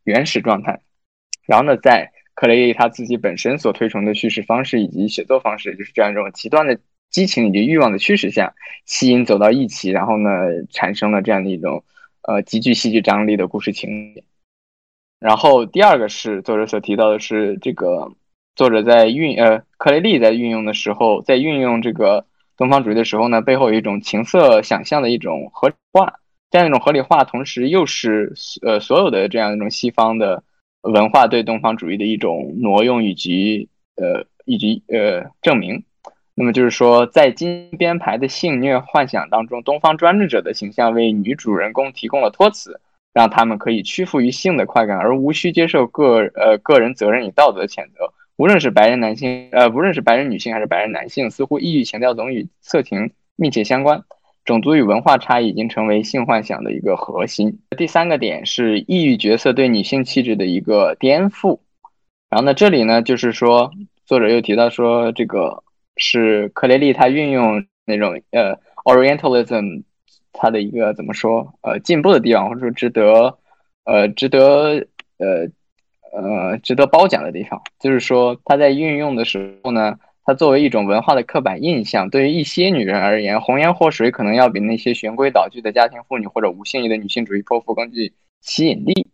[0.05, 0.81] 原始状态。
[1.49, 6.79] 然后呢，在克雷利他自己本身所推崇的叙事方式以及写作方式，就是这样一种极端的
[7.13, 8.53] 激情以及欲望的驱使下，
[8.85, 10.31] 吸引走到一起，然后呢，
[10.71, 11.85] 产生了这样的一种
[12.23, 14.25] 呃极具戏剧张力的故事情节。
[15.21, 18.13] 然后第二个是作者所提到的是这个。
[18.55, 30.45] 作者在运呃，克雷利在运用的时候，在运用这个东方主义的时候呢，背后有一种情色想象的一种合理化，这样一种合理化，同时又是呃所有的这样一种西方的
[30.83, 35.83] 文化对东方主义的一种挪用以及呃以及呃证明。
[36.35, 42.81] 那么就是说，在金编排的性虐幻想当中，东方专制者的形象为女主人公提供了托词，
[43.13, 48.13] 让他们可以屈服于性的快感，而无需接受个呃个人责任与道德谴责。
[48.37, 54.03] 无论是白人男性，呃，无论是白人女性还是白人男性，似乎异域情调总与色情密切相关。
[54.45, 57.61] 种族与文化差异已经成为性幻想的一个核心。
[57.77, 61.61] 第三个点是异域角色对女性气质的一个颠覆。
[62.31, 63.71] 然后呢，这里呢，就是说
[64.07, 65.63] 作者又提到说，这个
[65.97, 69.83] 是克雷利他运用那种呃 Orientalism，
[70.33, 73.39] 他的一个怎么说呃进步的地方，或者说值得
[73.85, 74.87] 呃值得
[75.19, 75.49] 呃。
[76.15, 88.13] 呃，值得褒奖的地方，就是说他在运用的时候呢，它作为一种文化的刻板印象，对于一些女人而言，红颜祸水可能要比那些循规蹈矩的家庭妇女或者无性欲的女性主义泼妇更具
[88.43, 89.07] 吸引力。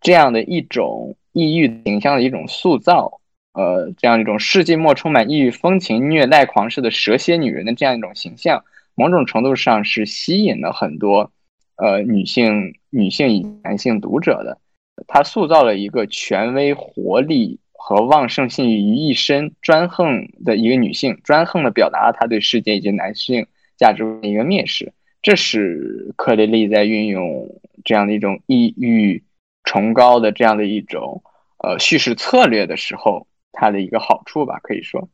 [0.00, 3.20] 这样的一种异域形象的一种塑造，
[3.54, 8.62] 呃，这样一种世纪末充满异域风情、虐待狂式的蛇蝎女人的这样一种形象，
[8.94, 11.30] 某种程度上是吸引了很多
[11.76, 14.58] 呃女性、女性以男性读者的。
[15.06, 23.46] 他塑造了一个权威、活力和旺盛性于一身、专横的一个女性，专横的表达了她对世界以及男性
[23.76, 24.92] 价值的一个蔑视。
[25.22, 27.48] 这是克雷利在运用
[27.84, 29.22] 这样的一种异域
[29.64, 31.22] 崇高的这样的一种
[31.58, 35.08] 呃叙事策略的时候，它的一个好处吧，可以说。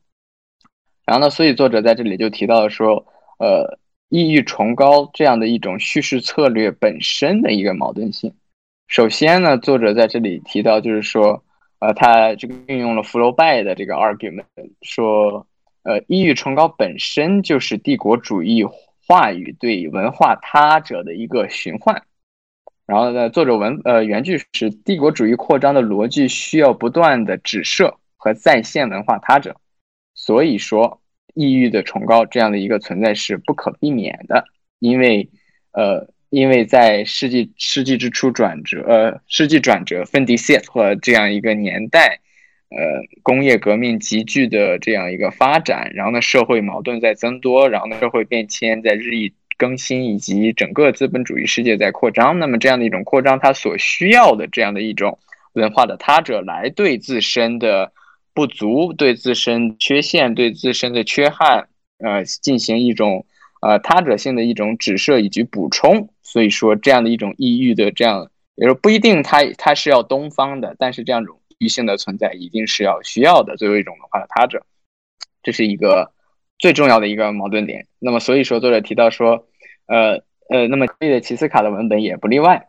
[1.05, 3.05] 然后呢，所以作者在这里就提到了说，
[3.39, 3.79] 呃，
[4.09, 8.33] 异域崇高这样的一种叙事策略本身的一个矛盾性。
[8.87, 11.41] 首先呢，作者在这里提到，就是说，
[11.79, 14.43] 呃，他这个运用了福楼拜的这个 argument，
[14.81, 15.47] 说，
[15.83, 18.63] 呃，异域崇高本身就是帝国主义
[19.07, 22.03] 话语对文化他者的一个循环。
[22.85, 29.55] 然后呢，作者文呃原句是帝国主义扩张的逻辑需要不断的指涉和再现文化他者，
[30.13, 31.01] 所以说，
[31.33, 34.45] 异域的崇高这样的一个存在是不可避免的，
[34.79, 35.27] 因为，
[35.73, 36.07] 呃。
[36.31, 42.21] 因为在世纪世纪之初转折，呃，世纪转折分 d set 和这样一个年代，
[42.69, 42.77] 呃，
[43.21, 52.39] 工业革命急剧的这样一个发展，然后呢，社会矛盾在增多，然后呢，社会变迁在日益更新，以及整个资本主义世界在扩张。
[52.39, 55.19] 那么这样的一种扩张，它所需要的这样的一种
[55.51, 57.91] 文化的他者，来对自身的
[58.33, 61.69] 不足、对自身缺陷、对自身的缺憾，
[61.99, 63.25] 呃，进行一种。
[63.63, 74.65] 呃，他者性的一种指涉以及补充，所以说这样的一种异域的这样，也说不一定它它是要东方的，但是这样一种异性的存在一定是要需要的，作为一种文化的他者，
[75.43, 76.11] 这是一个
[76.57, 77.85] 最重要的一个矛盾点。
[77.99, 79.45] 那么所以说作者提到说，
[79.85, 82.67] 呃呃，那么这个齐斯卡的文本也不例外。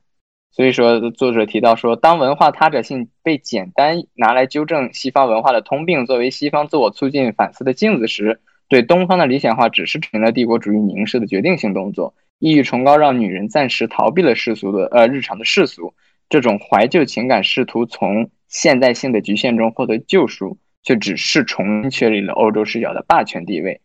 [0.52, 8.40] 所以说作者提到说，当文化他者性被简单拿来纠正西方文化的通病，作为西方自我促进反思的镜子时。
[8.68, 15.92] 对东方的理想化只是成了帝国主义凝视的决定性动作，意欲崇高让女人暂时逃避了世俗的呃日常的世俗，
[16.30, 23.82] 这种怀旧情感试图从现代性的局限中获得救赎，却只是重新确立了欧洲视角的霸权地位，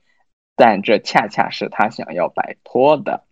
[0.55, 3.25] 但这恰恰是他想要摆脱的，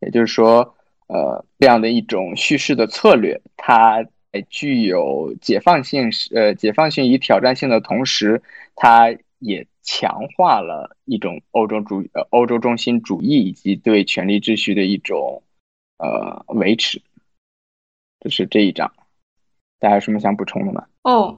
[0.00, 0.74] 也就是说，
[1.08, 4.04] 呃，这样的一种叙事的策略，它
[4.48, 8.42] 具有解放性，呃，解放性与挑战性的同时，
[8.74, 15.42] 它也强化了一种欧洲主呃欧洲中心主义以及对权力秩序的一种
[15.98, 17.02] 呃维持。
[18.20, 18.90] 这是这一章，
[19.80, 20.86] 大家有什么想补充的吗？
[21.02, 21.36] 哦，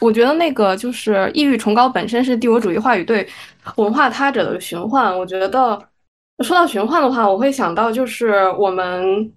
[0.00, 3.28] 我觉得那个就是异域崇高本身是帝国主义话语对
[3.76, 5.16] 文化他者的循环。
[5.16, 5.88] 我觉得
[6.44, 9.32] 说到循环的话，我会想到就是我们。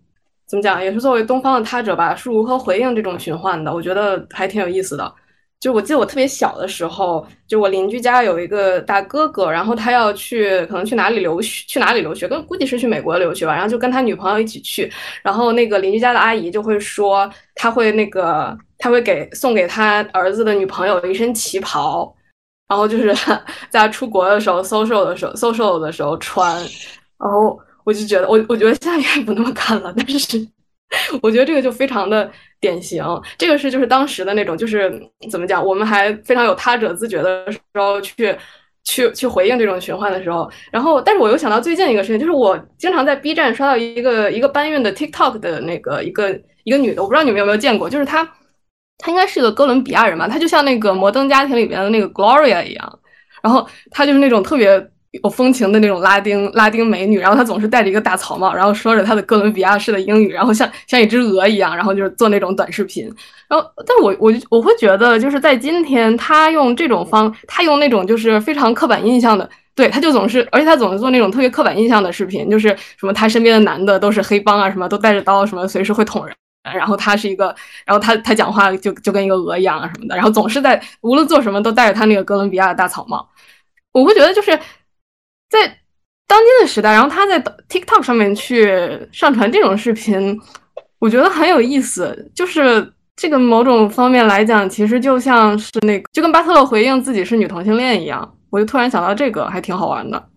[0.47, 3.73] 怎么讲，也是作为东方的他者吧，是如何回应这种循环的？
[3.73, 5.13] 我觉得还挺有意思的。
[5.61, 13.53] 就我记得我特别小的时候，就我邻居家有一个大哥哥，然后他要去，可能去哪里留学，去哪里留学，跟估计是去美国留学吧。
[13.53, 14.91] 然后就跟他女朋友一起去，
[15.23, 22.13] 然后那个邻居家的阿姨就会说，他会那个，他会给送给他儿子的女朋友一身旗袍，
[22.71, 23.13] 然后就是
[23.69, 26.55] 在出国的时候，social 的时候，social 的时候穿，
[27.19, 27.59] 然后。
[27.83, 30.37] 我就觉得，我我觉得现在应该不那么干了，但是
[31.19, 33.03] 我觉得这个就非常的典型。
[33.39, 35.01] 这个是就是当时的那种，就是
[35.31, 38.37] 怎么讲，我们还非常有他者自觉的时候去
[38.83, 40.47] 去去回应这种循环的时候。
[40.71, 48.23] 然后，但是我又想到最近一个事情，就是我经常在 B 站刷到一个一个搬运的 TikTok 的那个一个一个女的，我不知道你们有没有见过，就是她，
[49.01, 52.99] 他应该是个哥伦比亚人吧，他就像那个摩登家庭里边的那个 Gloria 一样，
[53.41, 54.87] 然后他就是那种特别。
[55.21, 63.03] 有风情的那种拉丁拉丁美女，然后他总是戴着一个大草帽，然后说着他的哥伦比亚式的英语，然后像像一只鹅一样，然后就是做那种短视频。
[63.49, 76.33] 然后，但我我我会觉得，就是在今天，他用这种方，他用那种就是非常刻板印象的，对，他就总是，而且他总是做那种特别刻板印象的视频，就是什么他身边的男的都是黑帮啊，什么都带着刀，什么随时会捅人，
[76.63, 77.55] 然后他是一个，
[77.85, 83.29] 然后他他讲话就就跟一个鹅一样啊什么的，然后总是在无论做什么都戴着他那个哥伦比亚的大草帽。
[83.91, 84.59] 我会觉得就是。
[85.51, 85.67] 在
[86.27, 87.37] 当今的时代，然后他在
[87.67, 90.39] TikTok 上面去上传这种视频，
[90.97, 92.31] 我觉得很有意思。
[92.33, 98.33] 就是这个某种方面来讲，其实就像是那个，就跟巴特勒回应自己是女同性恋一样。
[98.49, 100.29] 我就突然想到这个，还挺好玩的。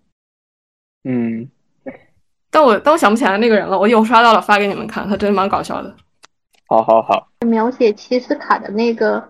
[1.05, 1.49] 嗯，
[2.51, 3.79] 但我但我想不起来那个人了。
[3.79, 5.95] 我有刷到了，发给你们看，他真的蛮搞笑的。
[6.67, 9.29] 好好好，描写齐斯卡的那个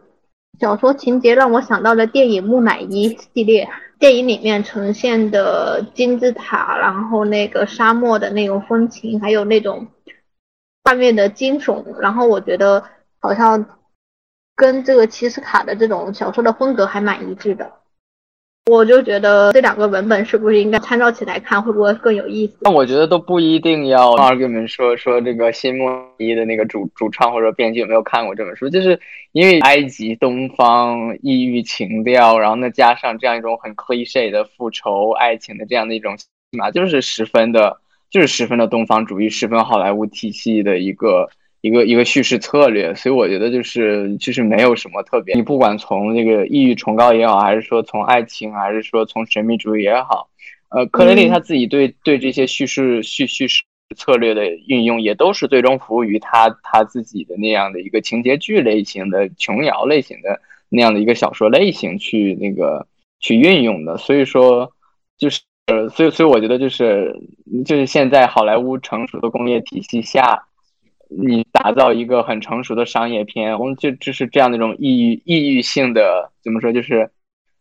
[0.59, 3.67] 小说情节，让我想到了电影《木乃伊》系列。
[3.97, 9.87] 电影里面呈现的金字塔，然后那个沙漠的那种风情，还有那种
[10.83, 12.83] 画面的惊悚，然后我觉得
[13.21, 13.65] 好像
[14.53, 17.71] 跟这个奇斯卡的这种小说的风格还蛮一致的。
[18.71, 22.57] 我就觉得这两个文本是不是应该参照起来看，会不会更有意思？
[22.61, 24.15] 那我觉得都不一定要。
[24.15, 25.87] 二给你们说说这个新莫
[26.17, 28.67] 伊的那个主主创或者编剧有没有看过这本书？
[28.67, 28.99] 就是
[29.33, 36.17] 因为埃及东方异域情调，然后呢加上这样一种很 cliche 的复仇爱情的这样的一种
[36.57, 37.77] 嘛，就是十分的，
[38.09, 41.29] 就是十分的东方主义，十分好莱坞体系的一个。
[41.65, 45.33] 一个一个叙事策略，所以我觉得就是就是没有什么特别。
[45.33, 50.29] 你不管从那个抑郁崇高也好，还是说从爱情，还是说从神秘主义也好，
[50.69, 53.63] 呃，克雷利他自己对对这些叙事叙叙事
[53.95, 60.39] 策略的运用，也都是最终服务于他他自己的那样的一个情节剧类型的琼瑶类型的
[60.69, 62.85] 那样的一个小说类型去那个
[63.19, 63.97] 去运用的。
[63.97, 64.71] 所以说，
[65.17, 67.11] 就是呃，所以所以我觉得就是
[67.65, 70.45] 就是现在好莱坞成熟的工业体系下。
[71.09, 77.09] 你打造一个很成熟的商业片，我们就就是这样的一种抑郁抑郁性的，怎么说就是，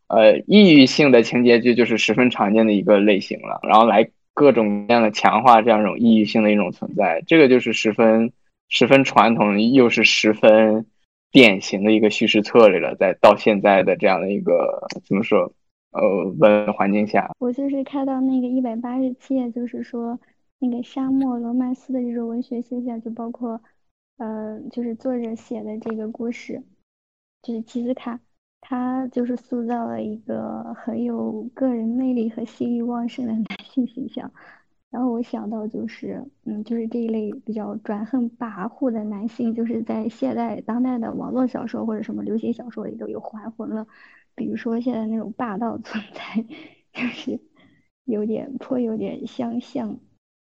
[0.08, 3.60] 呃，抑郁性的情节剧就是十分常见的一个类型了。
[3.62, 8.32] 然后来各种各样的强化这样一种抑郁性的一种存在，这个就是十分
[8.68, 10.86] 十分传统，又是十分
[11.30, 12.94] 典型的一个叙事策略了。
[12.96, 15.52] 在到现在的这样的一个怎么说，
[15.92, 20.18] 呃，文环境下，我就是看到那个一百八十七页，就是说。
[20.64, 23.60] 那个沙漠罗曼斯的这种文学现象，就包括，
[24.16, 26.62] 呃，就是作者写的这个故事，
[27.42, 28.18] 就是吉斯卡，
[28.62, 34.32] 他就是塑造了一个很有个人魅力和性欲旺盛的男性形象。
[34.90, 43.86] 然后我想到就是，嗯，就是这一类比较专横跋扈的男性，就是在现代当代的网络小说或者什么流行小说里都有还魂了。
[44.34, 46.44] 比如说现在那种霸道存在，
[46.94, 47.38] 就是
[48.04, 49.98] 有点颇有点相像。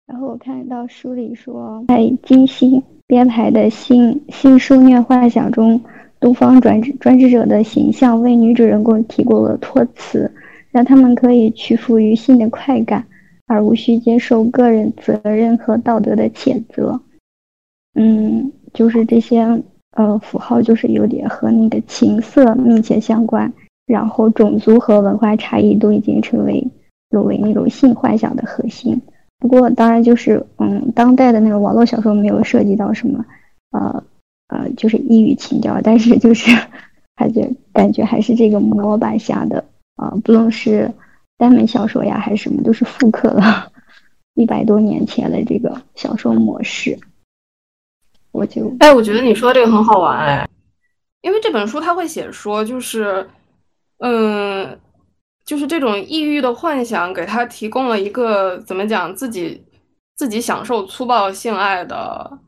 [0.10, 5.80] 然后我看到书里说，在精心编排的新新书虐幻想中，
[6.20, 10.32] 东方专制专制者的形象为女主人公提供了托词，
[10.72, 13.06] 让他们可以屈服于性的快感，
[13.46, 17.00] 而无需接受个人责任和道德的谴责。
[17.94, 19.42] 嗯，就是这些
[19.92, 23.54] 呃符号，就是有点和那个情色密切相关。
[23.86, 26.68] 然后种族和文化差异都已经成为
[27.12, 29.00] 作为那种性幻想的核心。
[29.40, 33.26] 不过，当然就是，嗯，当代的那个网络小说没有涉及到什么，
[33.72, 34.04] 呃，
[34.48, 36.52] 呃，就是异域情调，但是就是
[37.16, 39.64] 还觉感觉还是这个模板下的
[39.96, 40.92] 啊，不论是
[41.38, 43.72] 耽美小说呀还是什么，都是复刻了
[44.34, 47.00] 一百多年前的这个小说模式。
[48.32, 50.48] 我就哎，我觉得你说这个很好玩哎，
[51.22, 53.26] 因为这本书他会写说，就是
[54.00, 54.78] 嗯，
[55.50, 59.60] 就是这种抑郁的幻想给他提供了一个怎么讲自己
[60.16, 62.40] 自己享受粗暴性爱的。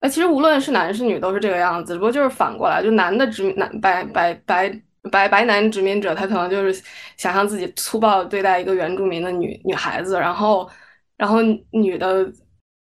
[0.00, 4.68] 哎，其实无论是男是女都是这个样子，只不过就是反过来，就男的殖男白白白
[5.08, 6.82] 白白男殖民者，他可能就是
[7.16, 10.68] 想象自己粗暴对待一个原住民的女女孩子，然后
[11.16, 11.38] 然后
[11.70, 12.28] 女的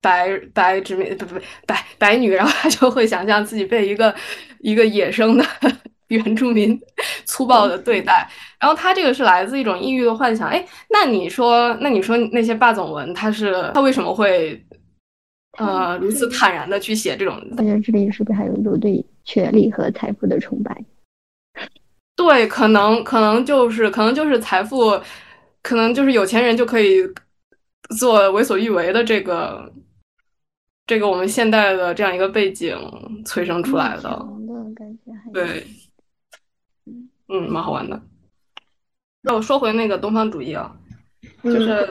[0.01, 1.35] 白白殖民不不
[1.67, 4.15] 白白女，然后她就会想象自己被一个
[4.61, 5.45] 一个野生的
[6.09, 6.81] 原住民
[7.25, 8.29] 粗暴的对待，
[8.61, 10.49] 然后他这个是来自一种抑郁的幻想。
[10.49, 14.63] 哎，那你说那你说那些霸总文，他是他为什么会？
[15.59, 20.85] 呃，如此坦然的去写这种，我觉得这里是不是还有一种对权力和财富的崇拜？
[22.15, 25.01] 对，可能可能就是可能就是财富，
[25.63, 26.97] 可能就是有钱人就可以
[27.99, 29.73] 做为所欲为的这个
[30.87, 32.77] 这个我们现代的这样一个背景
[33.25, 34.29] 催生出来的。
[35.33, 35.67] 对，
[37.29, 38.01] 嗯，蛮好玩的。
[39.23, 40.73] 那我说回那个东方主义啊，
[41.43, 41.89] 就是。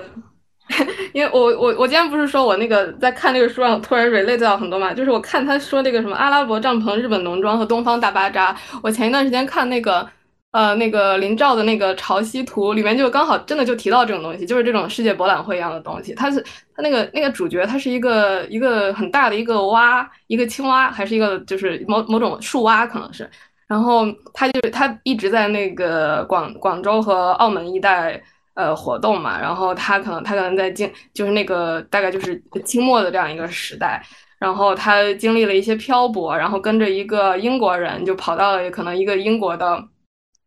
[1.13, 8.57] 因为我我我今天不是说我那个在看那个书上突然 relate 到很多嘛，就是我看他说那个什么阿拉伯帐篷、日本农庄和东方大巴扎。
[8.81, 10.09] 我前一段时间看那个
[10.51, 16.15] 呃那个林兆的那个潮汐图，里面就刚好真的就提到这种东西，就是这种世界博览会一样的东西。
[16.15, 16.43] 它是
[16.75, 23.29] 它那个那个主角，它是一个一个很大的一个蛙，一个青蛙，还是一个就是某某种树蛙可能是。
[23.67, 28.21] 然后他就是他一直在那个广广州和澳门一带。
[28.55, 34.01] 呃，活动嘛，然后他可能他可能在经就是那个大概就是清末的这样一个时代，
[34.39, 39.83] 然后他经历了一些漂泊，然后跟着一个英国人就跑到了可能一个英国的，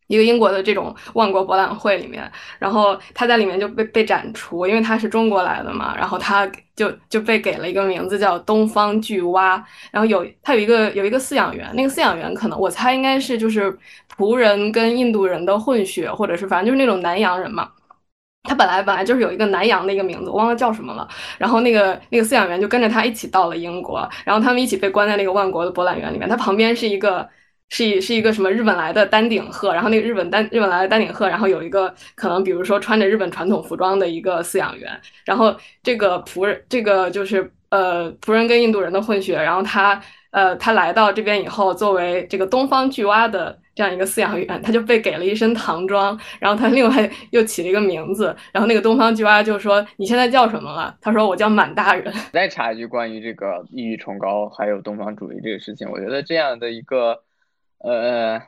[0.08, 13.76] 一个英国的这种万国博览会里面，然后他在里面就被被展出，因为他是中国来的嘛，然后他就就被给了一个名字叫东方巨蛙，然后有他有一个有一个饲养员，那个饲养员可能我猜应该是就是
[14.16, 17.70] 仆人跟印度人的混血，或者是反正就是那种南洋人嘛。
[18.44, 21.06] 他本来本来就是有一个南洋的一个名字，我忘了叫什么了。
[21.36, 26.26] 然后那个那个饲养员就跟着他一起到了英国，然后他们一起被关在那个万国的博览园里面。
[26.26, 27.28] 他旁边是一个
[27.68, 40.00] 是一是一个什么日本来的丹顶鹤，然后那个日本丹日本来的丹顶鹤，然后有一个可能比如说穿着日本传统服装的一个饲养员，然后这个仆人这个就是呃仆人跟印度人的混血，然后他
[40.30, 43.58] 呃他来到这边以后，作为这个东方巨蛙的。
[43.78, 57.22] 这样一个饲养员，他就被给了一身唐装，然后他另外 又起了一个名字，然后那个东方巨蛙就说：“你现在叫什么了？”他说：“我叫满大人。”再插一句关于这个异域崇高还有东方主义这个事情，我觉得这样的一个
[57.78, 58.40] 呃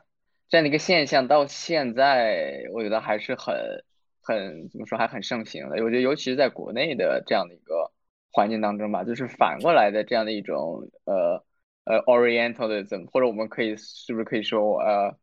[0.48, 3.54] 这样的一个现象到现在，我觉得还是很
[4.22, 5.82] 很怎么说还很盛行的。
[5.84, 7.90] 我觉得尤其是在国内的这样的一个
[8.32, 11.44] 环境当中吧，就是反过来的这样的一种呃。
[11.84, 15.16] 呃，Orientalism，或者我们可以是不是可以说呃，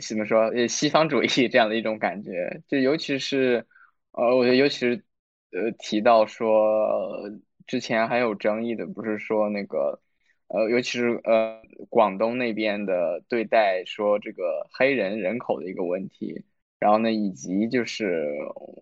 [0.00, 2.62] 怎么说呃，西方主义这样的一种感觉？
[2.66, 3.64] 就尤其是
[4.12, 5.04] 呃，我觉得尤其是
[5.52, 7.30] 呃，提到说
[7.66, 10.00] 之前还有争议的，不是说那个
[10.48, 16.44] 呃，尤其是呃，广东那边的对待说这个黑人人口的一个问题，
[16.78, 18.26] 然后呢，以及就是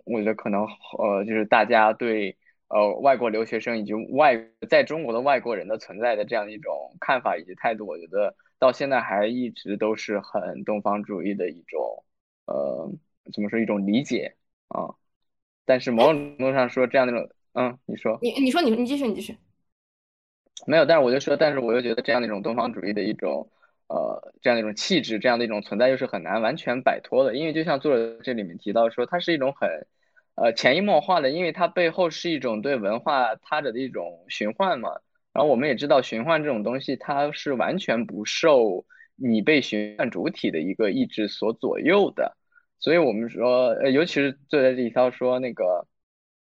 [0.05, 0.67] 我觉得可能
[0.99, 2.37] 呃，就是大家对。
[2.69, 4.37] 呃，外国留学生以及外
[4.69, 12.05] 在中国的外国人的存在的这样一种看法以及态度，我觉得到现在还一直都是很东方主义的一种，
[12.47, 12.91] 呃，
[13.33, 14.35] 怎么说一种理解
[14.67, 14.97] 啊？
[15.65, 19.37] 但是某种程度上说，这样的种，嗯，你说，你你说你你继续你继续，
[20.67, 23.51] 没有，但是我就说，但是我又觉得这样的一种东方主义的一种，
[23.89, 29.87] 呃，这样的一种气质，这样的一种存在，又是很难完全摆脱的，因为就像作者这里面提到说，它是一种很。
[30.39, 34.91] 呃，潜移默化的，因为它背后是一种对文化他者的一种循环嘛。
[35.33, 38.85] 然后我们也知道，循环这种东西，它是完全不受
[39.15, 42.37] 你被循环主体的一个意志所左右的。
[42.79, 45.87] 所以我们说，呃，尤其是作者李涛说那个，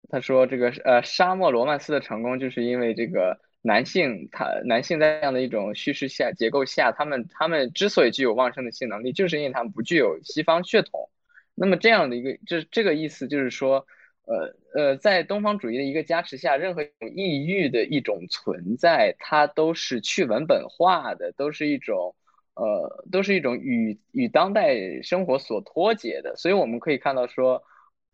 [0.10, 11.10] 他说这个呃沙漠罗曼斯的成功，就是因为这个男性他男性在这样的一种叙事下结构下，他们他们之所以具有旺盛的性能力，就是因为他们不具有西方血统。
[11.56, 13.88] 那么这样的一个，这这个意思就是说，
[14.26, 22.14] 呃呃，在东方主义的一个加持下，任何一种异域的一种存在，它都是去文本化的，都是一种，
[22.54, 26.36] 呃，都是一种与与当代生活所脱节的。
[26.36, 27.64] 所以我们可以看到说，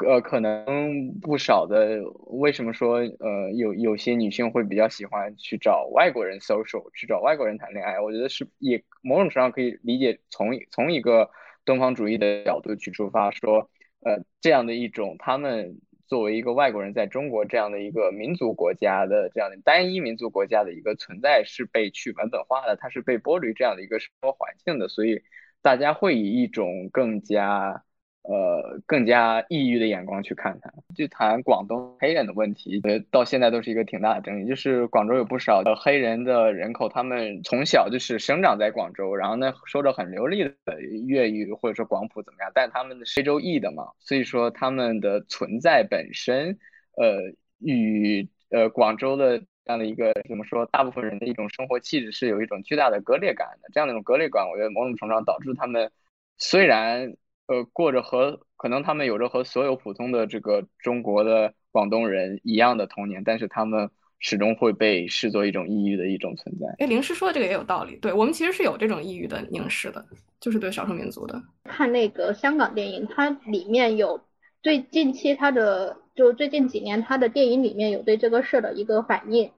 [0.07, 7.99] 呃，可能不少的，为什么说呃有有些女性会比较喜欢去找外国人 social，去找外国人谈恋爱？
[7.99, 11.29] 我觉得是也某种程度上可以理解，从从一个
[11.65, 13.69] 东方主义的角度去出发，说
[14.01, 25.21] 呃这样的一种他们作为一个外国人在中国这样的一个民族国家的这样的单一民族国家的一个存在是被去文本化的，它是被剥离这样的一个生活环境的，所以
[25.61, 27.83] 大家会以一种更加。
[28.23, 30.71] 呃，更加抑郁的眼光去看它。
[30.95, 34.47] 就谈广东黑人的问题，呃，到现在都是一个挺大的争议。
[34.47, 42.51] 就是广州有不少的黑人的人口，他们从小就是生长在广州，然后呢，说着很流利的粤语或者说广普怎么样？
[42.53, 46.59] 但他们的非洲裔的嘛，所以说他们的存在本身，
[46.97, 53.69] 呃，与呃广州的这样的一个怎么说，大部分人的一种生活气质是有一种巨大的割裂感的。
[53.73, 55.91] 这样的一种割裂感，我觉得某种程度上导致他们
[56.37, 57.15] 虽然。
[57.51, 63.89] 呃，过着和可能他们有着和所有普通的这个中国的广东人一样的童年，但是他们
[64.19, 66.67] 始终会被视作一种抑郁的一种存在。
[66.79, 70.05] 哎，灵师说的这个也有道理，对我们其实是有这种抑郁的凝视的，
[70.39, 71.43] 就是对少数民族的。
[71.65, 74.21] 看那个香港电影，它里面有
[74.63, 79.51] 最近期它的就最近几年它的电影里面有对这个事的一个反应，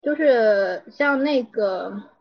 [0.00, 2.13] 就是像那个。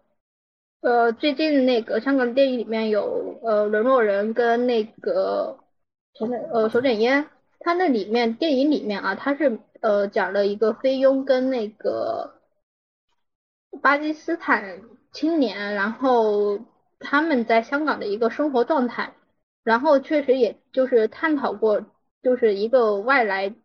[0.83, 5.57] 呃，最近那个香港电影里面有呃沦落人跟那个
[6.13, 7.29] 什么呃手卷烟，
[7.59, 12.33] 他那里面电影里面啊，他是呃讲了一个菲佣跟那个
[13.81, 14.81] 巴基斯坦
[15.13, 16.59] 青年，然后
[16.99, 19.13] 他们在香港的一个生活状态，
[19.63, 21.85] 然后确实也就是探讨过，
[22.21, 23.55] 就是一个外来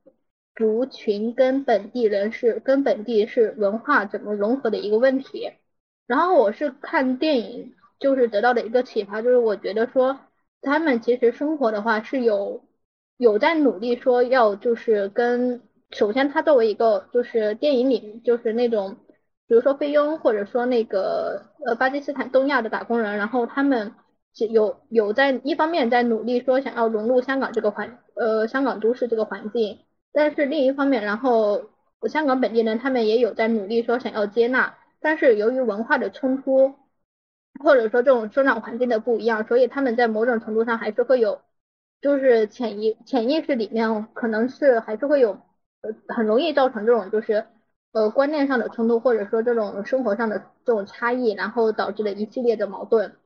[0.55, 5.51] 族群跟本地人是跟本地是文化怎么融合的一个问题。
[6.09, 10.19] 然后我是看电影，就是得到的一个启发，就是我觉得说
[10.63, 12.65] 他们其实生活的话是有
[13.19, 18.97] 有在努力说要就是跟首先他作为一个就是电影里就是那种
[19.47, 23.93] 比如说菲佣或者说那个呃巴基斯坦东亚的打工人，然后他们
[24.51, 29.79] 有有在一方面在努力说想要融入香港这个环呃香港都市这个环境，
[30.13, 31.67] 但是另一方面，然后
[32.09, 34.78] 香港本地人他们也有在努力说想要接纳。
[35.01, 36.75] 但是由于文化的冲突，
[37.61, 41.41] 或者说这种生长环境的不一样，所以他们在某种程度上还是会有，
[42.01, 45.41] 就是潜意潜意识里面可能是还是会有，
[45.83, 47.47] 呃，很容易造成这种就是
[47.93, 53.17] 呃观念上的冲突，或者说这种生活上的这种差异，然后导致了一系列的矛盾。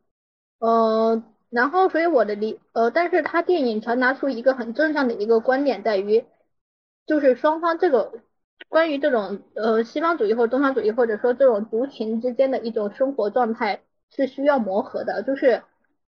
[0.59, 6.25] 呃，然后所以我的理呃，但是他电影传达出一个很正向的一个观点在于，
[7.07, 8.13] 就是双方这个。
[8.69, 15.63] 关于这种呃西方主义或者东方主义，或者说这种族群之间的一种生活状态是需要磨合的，就是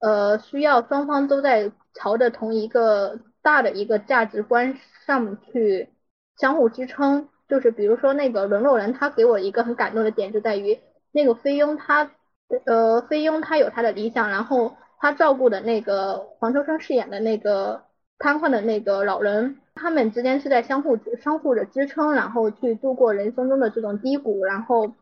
[0.01, 5.91] 呃需要双方都在朝着同一个大的一个价值观上去
[6.39, 7.29] 相互支撑。
[7.49, 10.79] 就是比如说那个沦落人，他给我一个很感动的点就在于
[11.13, 12.11] 那个菲佣，他
[12.65, 17.83] 呃菲佣他有他的理想，然后他照顾的那个黄秋生饰演的那个
[18.19, 19.59] 瘫痪的那个老人。
[19.79, 24.95] 他们之间是在相互相互的支撑，然后去度过人生中的这种低谷，然后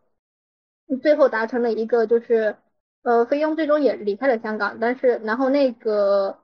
[1.00, 2.56] 最后达成了一个就是，
[3.02, 6.38] 呃，菲佣最终也离开了香港，但是然后那个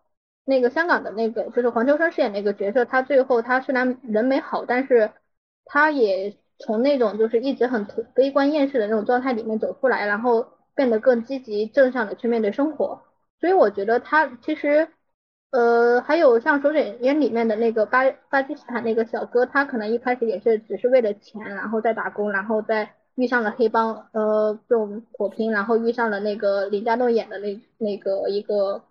[0.45, 5.11] 那个香港的那个就是黄秋生饰演那个角色，他最后他虽然人没好，但是
[5.65, 13.03] 他也从那种就是一直很悲观厌世的那种状态里面走出来，然后变得更积极正向的去面对生活，
[13.41, 14.89] 所以我觉得他其实。
[15.51, 28.83] 呃，还有像《手卷烟》里面的那个巴巴基斯坦那个小哥，他可能一开始也是只是为了钱，然后再打工，然后再遇上了黑帮，呃，这种火拼，然后遇上了那个林家栋演的那那个一个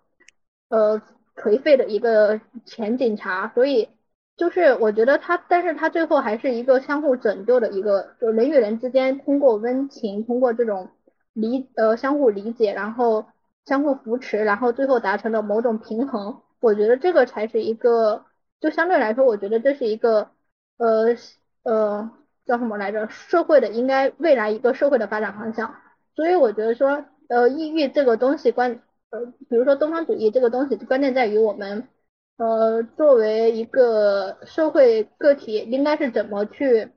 [0.68, 1.00] 呃
[1.34, 3.88] 颓废的一个前警察，所以
[4.36, 10.90] 就是我觉得他，但是他最后还是一个相互拯救的一个，就人与人之间通过温情，通过这种
[11.32, 13.24] 理呃相互理解，然后
[13.64, 16.42] 相互扶持，然后最后达成了某种平衡。
[16.60, 18.24] 我觉得这个才是一个，
[18.60, 20.30] 就相对来说，我觉得这是一个，
[20.76, 21.16] 呃
[21.62, 22.10] 呃，
[22.46, 23.08] 叫什么来着？
[23.08, 25.74] 社会的应该未来一个社会的发展方向。
[26.14, 31.88] 所以我觉得说，呃，抑郁这个东西关，呃，比如说东方主义这个东西，关键在于我们，
[32.36, 36.92] 呃，作为一个社会个体，应该是怎么去。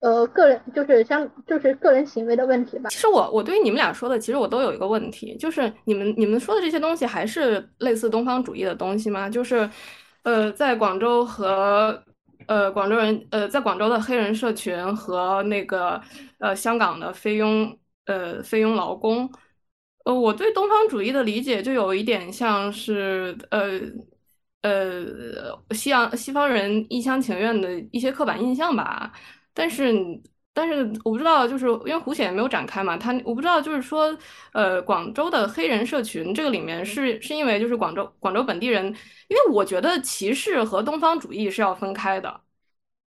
[0.00, 2.90] 呃，个人就是相就是个人行为的问题吧。
[2.90, 9.30] 其实我我对于你们俩说的，其实我都有一个问题，就是你们你们说的这些东西还是类似东方主义的东西吗？
[9.30, 9.66] 就是，
[10.22, 12.04] 呃，在广州和
[12.46, 15.98] 呃广州人呃在广州的黑人社群和那个
[16.38, 17.74] 呃香港的菲佣
[18.04, 19.30] 呃菲佣劳工，
[20.04, 23.80] 呃，我对东方主义的理解就有一点像是呃
[24.60, 29.10] 呃西洋西方人一厢情愿的一些刻板印象吧。
[29.54, 29.94] 但是
[30.52, 34.16] 但是我不知道，就是因为胡显没有展开嘛，他我不知道就是说，
[34.52, 38.84] 呃，广州的黑人社群这个里面是是因为就是广州广州本地人，
[39.28, 42.40] 因为我觉得歧视和东方主义是要分开的。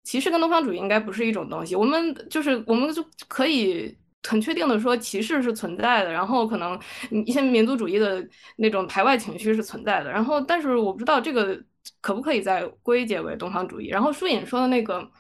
[0.04, 3.96] 歧视跟东方主义应该不是一种东西，我们就是我们就可以
[4.28, 6.78] 很确定的说，歧视是存在的，然后可能
[7.26, 8.26] 一些民族主义的
[8.56, 11.58] 那种排外情绪是存在的，然后但是我不知道这个
[12.00, 13.88] 可不可以再归结为东方主义。
[13.88, 15.10] 然后舒颖说的那个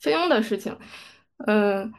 [0.00, 0.76] 菲佣的事情，
[1.46, 1.92] 嗯。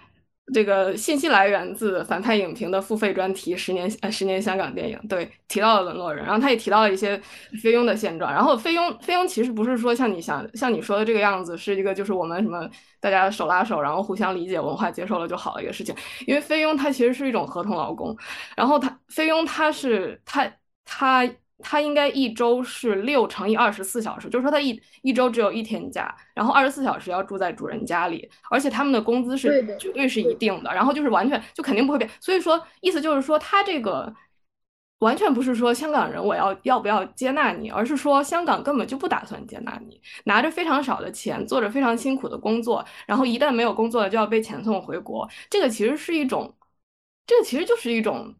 [0.53, 7.21] 这个信息来源自反派影评的付费专题《十年呃十年香港电影》，对提到了沦落人，然后他也提到了一些
[7.61, 8.31] 菲佣的现状。
[8.31, 12.65] 然后菲佣菲佣其实不是说像你想像你说的这个样子，是一个就是我们什么
[13.01, 15.93] 大家手拉手，然后互相理解文化接受了就好了一个事情。
[16.25, 18.15] 因为菲佣他其实是一种合同劳工，
[18.55, 20.49] 然后他菲佣他是他
[20.85, 21.27] 他。
[21.27, 21.33] 他
[21.81, 32.07] 应该一周是六乘以二十四小时，就是说他一一周只有一天假，然后二十四小时要住在主人家里，而且他们的工资是绝对是一定的，然后就是完全就肯定不会变。
[32.19, 34.13] 所以说，意思就是说，他这个
[34.99, 45.27] 完全不是说香港人我要要不要接纳你，而是说香港根本就不打算接纳你，拿着非常少的钱，做着非常辛苦的工作，然后一旦没有工作了就要被遣送回国。
[45.49, 46.55] 这个其实是一种，
[47.25, 48.35] 这个其实就是一种。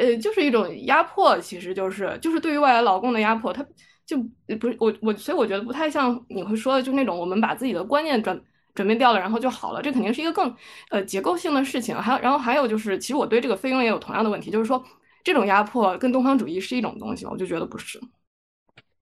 [0.00, 3.62] 呃，就是一种压迫，其实就是就是对于外来劳工的压迫，他
[4.06, 4.16] 就
[4.58, 8.40] 不是我我，所以我觉得不太像你会说的，就那种我们把自己的观念转
[8.74, 10.56] 转变掉了，然后就好了，这肯定是一个更
[10.88, 11.94] 呃结构性的事情。
[11.94, 14.82] 还有，然后还有就是，其实我对这个菲佣也有同样的问题，就是说
[15.22, 17.32] 这种压迫跟东方主义是一种东西吗？
[17.32, 18.00] 我就觉得不是。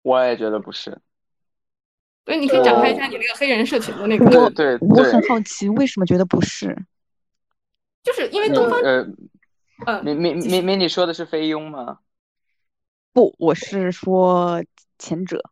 [0.02, 0.90] 我也觉得不是。
[2.26, 4.28] 所以你可以展开一下你那个黑人社群的那个。
[4.50, 6.76] 对对，我很好奇为什么觉得不是，
[8.02, 9.06] 就是因为东方呃。
[9.86, 11.98] 嗯，美美美美，你说的是菲佣吗？
[13.12, 14.64] 不，我是说
[14.98, 15.42] 前者，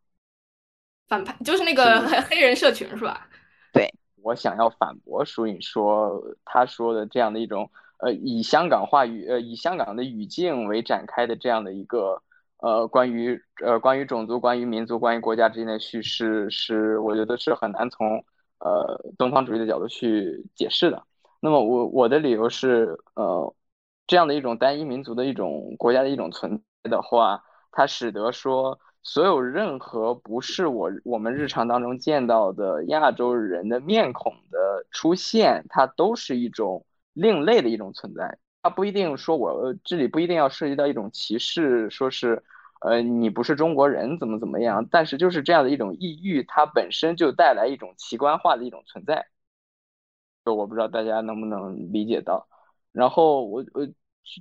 [1.09, 3.29] 反派就是那个黑人社群是吧？
[3.73, 3.93] 对，
[4.23, 12.23] 我想要反驳舒颖说他说的这样的一种呃以香港话语呃以香港的语境为展开的这样的一个
[12.59, 18.25] 呃关于呃关于种族关于民族关于国家之间的叙事是我觉得是很难从
[18.61, 21.03] 呃东方主义的角度去解释的。
[21.41, 23.53] 那么我我的理由是呃。
[24.07, 38.39] 这样的一种单一民族的一种国家的一种存在的话，它使得说所有任何不是我我们日常当中见到的亚洲人的面孔的出现，它都是一种另类的一种存在。
[38.63, 42.45] 它不一定说我这里不一定要涉及到一种歧视，说是
[42.81, 49.27] 呃你不是中国人怎么怎么样，但是就是这样的一种抑郁，它本身就带来一种奇观化的一种存在。
[50.45, 52.47] 就我不知道大家能不能理解到。
[52.93, 53.87] 然后我我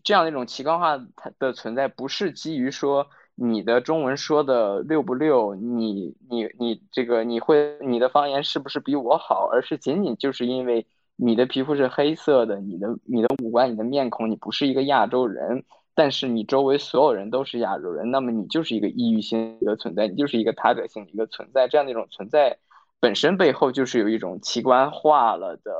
[0.04, 10.86] 这样的一种奇观化它的存在，不是基于说你的中文说的溜不溜，你你你这个你会你的方言是不是比我好，而是仅仅就是因为
[11.16, 15.64] 你的皮肤是黑色的，你的你的五官你的面孔你不是一个亚洲人，
[15.96, 22.58] 但是你周围所有人都是亚洲人，那么你就是一个异域性的存在，你就是一个他者性的一个存在，这样的一种存在
[23.00, 25.74] 本身背后就是有一种奇观化了的，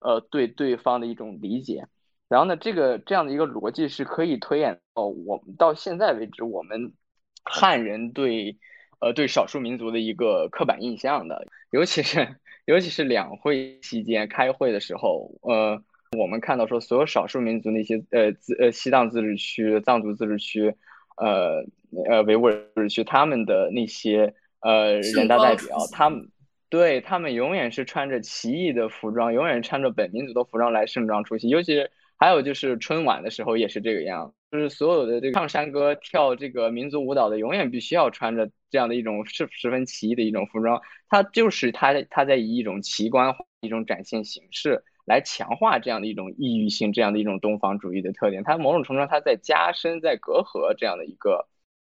[0.00, 1.86] 呃对对方的一种理解。
[2.28, 6.92] 然后呢，这个这样的一个逻辑是可以推演到我们到现在为止，我们
[7.42, 8.58] 汉人对
[9.00, 15.82] 呃对少数民族的一个刻板印象的，尤其是尤其是两会期间开会的时候，呃，
[16.18, 20.74] 我们看到说所有少数民族那些呃自呃西藏自治区、藏族自治区、
[21.16, 21.64] 呃
[22.10, 26.28] 呃维吾尔自治区他们的那些呃人大代表，他们
[26.68, 31.90] 对他们永远是穿着奇异的服装，永远穿着本民族的服装来盛装出席，尤其是。
[32.20, 40.82] 还有就是春晚的时候也是这个样，就是所有的这个唱山歌、跳这个民族舞蹈的，永远必须要穿着这样的一种十十分奇异的一种服装。
[41.08, 48.42] 它就是它，它在以一种奇观、一种展现形式来强化这样的一种异域性、这样的一种东方主义的特点。
[48.42, 51.46] 它某种程度上，它在加深、在隔阂这样的一个，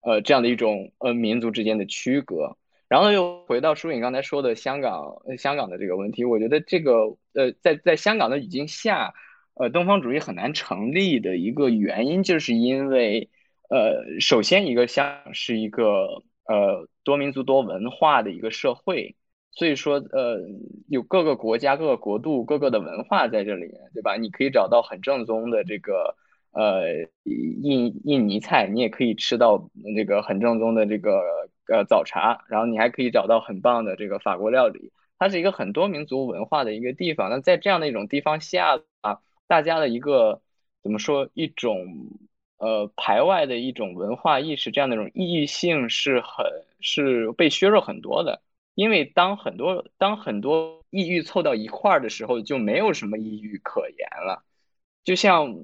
[0.03, 2.55] 呃，这样的一种呃民族之间的区隔。
[2.88, 9.13] 然后又回到舒颖刚才说的香港，香港的这个问题，我觉得这个呃，在在香港的语境下。
[9.56, 13.30] 呃，东方主义很难成立的一个原因，就是因为，
[13.70, 19.16] 呃，首先一个像是一个呃多民族多文化的一个社会，
[19.51, 20.39] 所以说呃
[20.89, 24.16] 有各个国家、各个国度、各个的文化在这里面，对吧？
[24.18, 26.16] 你可以找到很正宗的这个
[26.51, 31.22] 呃印印尼菜，你也可以吃到那个很正宗的这个
[31.72, 37.30] 呃早茶，然后你还可以找到很棒的这个法国料理，它是一个很多民族文化的一个地方。
[37.30, 39.20] 那在这样的一种地方下啊。
[39.48, 40.41] 大家的一个
[40.82, 42.10] 怎么说一种
[42.58, 46.46] 呃排外的一种文化意识，这样的一种异域性是很
[46.80, 48.41] 是被削弱很多的。
[48.76, 54.44] 因为当很多当很多异域凑到一块儿的时候，就没有什么异域可言了。
[55.04, 55.56] 就像，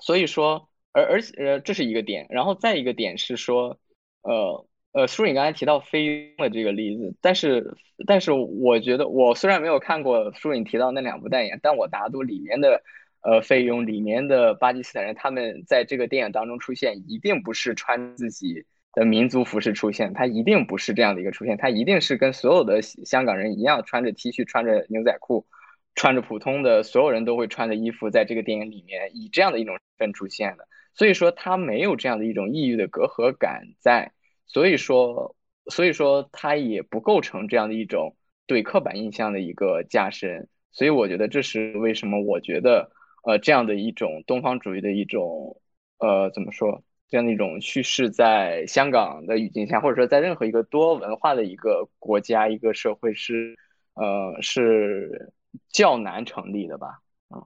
[0.00, 2.26] 所以说，而而且呃，这是一个点。
[2.30, 3.78] 然后再一个点是说，
[4.22, 12.82] 呃呃，书颖刚才提到飞佣的这个例子，但是但是我觉得，我虽然没有看过书颖提到那两部代言，但我打赌里面的
[13.22, 18.64] 呃费用里面的巴基斯坦人，他们在这个电影当中出现，一定不是穿自己。
[18.94, 25.46] 的民族服饰出现，他一定不是这样的一个出现，他一定是跟所有的香港人一样，穿着 T 恤，穿着牛仔裤，
[25.94, 30.66] 穿着普通的所有人都会穿的衣服，在这个电影里面以这样的一种身份出现的。
[30.94, 34.10] 所以说，他没有这样的一种异域的隔阂感在，
[34.46, 38.16] 所以说，所以说他也不构成这样的一种
[38.46, 40.48] 对刻板印象的一个加深。
[40.72, 42.90] 所以我觉得这是为什么我觉得，
[43.28, 45.60] 呃，这样的一种东方主义的一种，
[45.98, 46.82] 呃，怎么说？
[47.10, 53.54] 这样的一种叙事，在香港的语境下，或者说在任何一个多文化的一个国家、一个社会，是
[53.92, 55.30] 呃是
[55.68, 57.00] 较难成立的吧？
[57.28, 57.44] 嗯，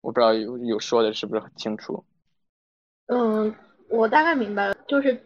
[0.00, 2.04] 我不知道有有说的是不是很清楚。
[3.06, 3.54] 嗯，
[3.88, 5.24] 我大概明白了，就是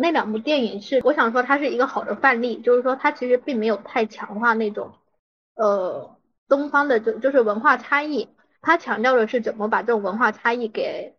[0.00, 4.90] 那两部电影是我想说它是一个好的范例，就是说它其实并没有太强化那种
[5.54, 6.16] 呃
[6.48, 8.26] 东方的就就是文化差异，
[8.60, 11.14] 它强调的是怎么把这种文化差异给。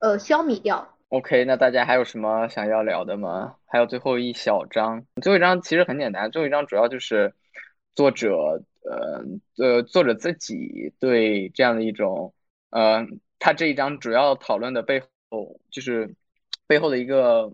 [0.00, 0.96] 呃，消弭掉。
[1.08, 3.56] OK，那大家还有什么想要聊的吗？
[3.66, 7.34] 还有最后一小章，最后一章其实很简单，最后一章主要就是
[7.96, 9.24] 作者，呃
[9.56, 12.32] 呃，作者自己对这样的一种，
[12.70, 13.04] 呃，
[13.40, 16.14] 他这一章主要讨论的背后，就是
[16.68, 17.52] 背后的一个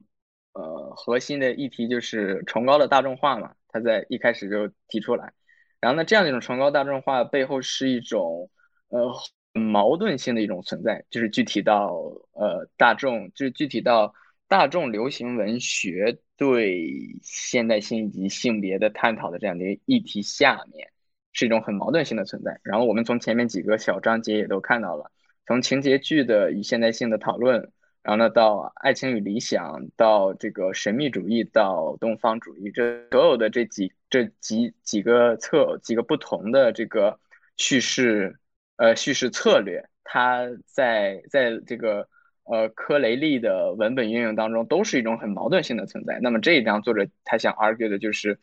[0.52, 5.32] 呃核心的议题就是崇高的大众化嘛，他在一开始就提出来，
[5.80, 8.50] 然后呢，这样的一种崇高大众化背后是一种，
[8.94, 9.14] 呃。
[9.56, 11.94] 矛盾性的一种存在，就是具体到
[12.32, 14.12] 呃大众，就是具体到
[14.48, 20.90] 大众流行文学对现代性以及性别的探讨的这样的一个议题下面，
[21.32, 22.58] 是一种很矛盾性的存在。
[22.64, 25.12] 然后我们从前面几个小章节也都看到了，
[25.46, 27.70] 从情节剧的与现代性的讨论，
[28.02, 37.20] 然后呢到爱情与理想，到这个神秘主义，到东方主义，这所有的这几这几几个侧几个不同的这个
[37.56, 38.40] 叙事。
[38.76, 42.08] 呃，叙事策略，它在在这个
[42.42, 46.18] 呃科雷利的文本运用当中，都是一种很矛盾性的存在。
[46.20, 48.38] 那么这一章作者他想 argue 的就是，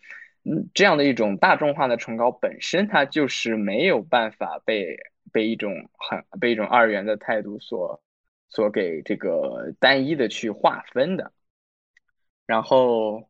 [0.45, 4.97] 嗯，这样的一种大众化的崇高本身，它就是没有办法被
[5.33, 8.01] 被一种很被一种二元的态度所
[8.47, 11.33] 所给这个单一的去划分的。
[12.45, 13.29] 然后，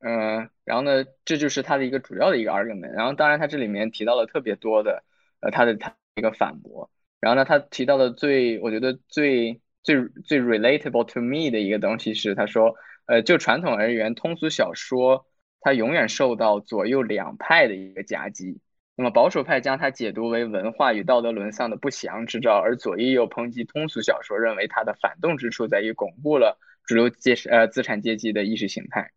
[0.00, 2.92] 嗯，然后呢，这就是他的一个主要的一个 argument。
[2.92, 5.04] 然后，当然他这里面提到了特别多的，
[5.40, 5.96] 呃，他的他。
[6.14, 6.90] 一个反驳，
[7.20, 15.26] 然后呢，他提到的最，我觉得最最最 relatable to me 的一个东西是，他说，呃，就传统而言，通俗小说
[15.60, 18.60] 它永远受到左右两派的一个夹击。
[18.96, 29.10] 那么保守派将它解读为文化与道德沦丧的不祥之兆，而左翼又抨击通俗小说，认为它的反动之处在于巩固了主流阶呃资产阶级的意识形态。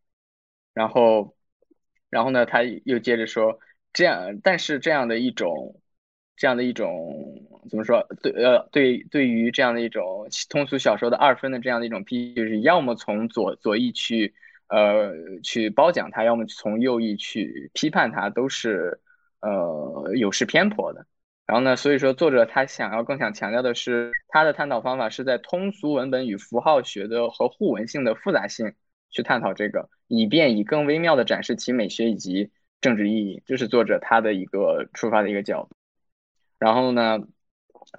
[0.73, 1.35] 然后，
[2.09, 3.59] 然后呢，他又接着说，
[3.93, 5.79] 这样，但是这样的一种。
[6.37, 7.35] 这样的一种
[7.69, 8.07] 怎么说？
[8.21, 14.33] 对，呃，对，对于这样的一种通俗小说的二分的这样的一种批，就是要么从左左翼去，
[14.69, 15.11] 呃，
[15.43, 18.99] 去褒奖它，要么从右翼去批判它，都是
[19.41, 21.05] 呃有失偏颇的。
[21.47, 28.73] 然后呢，所以说作者他想要更想强调的是，他的探讨方法是在通俗文本与符号学的和互文性的复杂性
[29.09, 33.41] 去探讨这个，以便以更微妙的展示其美学以及政治意义。
[33.45, 35.76] 这是作者他的一个出发的一个角度。
[36.59, 37.19] 然后呢，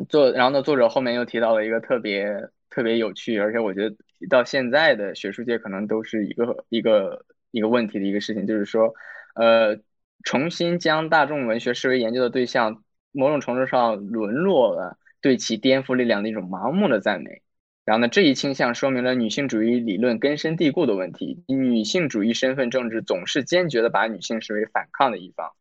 [0.08, 3.96] 作然后呢，作者后面又提到了一个特别特别有趣，而且我觉得
[4.28, 8.94] 到现在的学术界可能都是一个一个一个问题的一个事情，就是说，
[9.34, 9.78] 呃，
[10.24, 12.82] 重新将大众文学视为研究的对象，
[13.12, 17.42] 某种程度上沦落了对其颠覆力量的一种盲目的赞美。
[17.84, 25.52] 然后呢，这一倾向说明了女性主义理论根深蒂固的问题，女性主义身份政治总是坚决的把女性视为反抗的一方。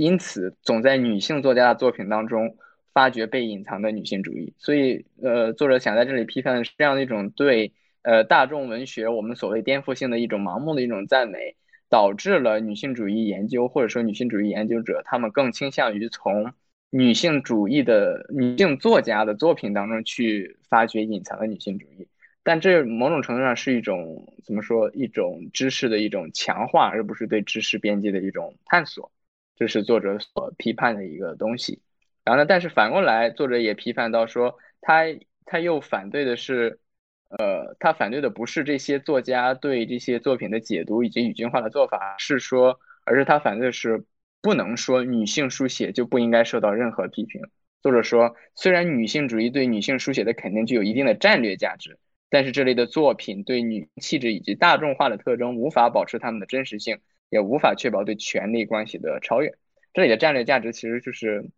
[0.00, 2.56] 因此，总在女性作家的作品当中
[2.94, 4.54] 发掘被隐藏的女性主义。
[4.56, 11.54] 所以，呃，作者想在这里批判的是这样的一种对呃大众文学我们所谓颠覆性的一种盲目的一种赞美，
[11.90, 16.50] 导致了女性主义研究或者说女性主义研究者他们更倾向于从
[16.88, 22.08] 女性主义的女性作家的作品当中去发掘隐藏的女性主义。
[22.42, 24.90] 但这某种程度上是一种怎么说？
[24.94, 29.12] 一种知识的一种强化，而不是对知识边界的一种探索。
[29.60, 31.82] 这是作者所批判的一个东西，
[32.24, 35.04] 然后呢，但是反过来，作者也批判到说，他
[35.44, 36.80] 他又反对的是，
[37.28, 44.06] 呃，他反对的不是这些作家对这些作品的解读以及语境化的做法，是说，而是他反对的是
[44.40, 47.42] 不能说女性书写就不应该受到任何批评。
[47.82, 51.98] 作者说，虽然女性主义对女性书写的肯定具有一定的战略价值，
[52.30, 57.00] 但是这类的作品对女气质以及大众化的特征无法保持它们的真实性，
[57.30, 59.54] 也无法确保对权力关系的超越。
[59.94, 61.48] 这里的战略价值其实就是。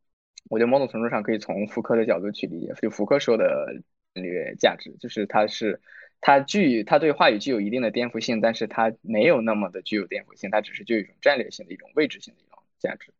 [0.51, 3.73] 我觉得某种程度上可以从福柯的角度去理解，就福柯说的
[4.13, 5.81] 战略价值，就是它是
[6.21, 13.15] 它具它对话语具有一定的颠覆性，但是它没有那么的具有颠覆性，它只是具有一种战略性的一种位置性的一种价值。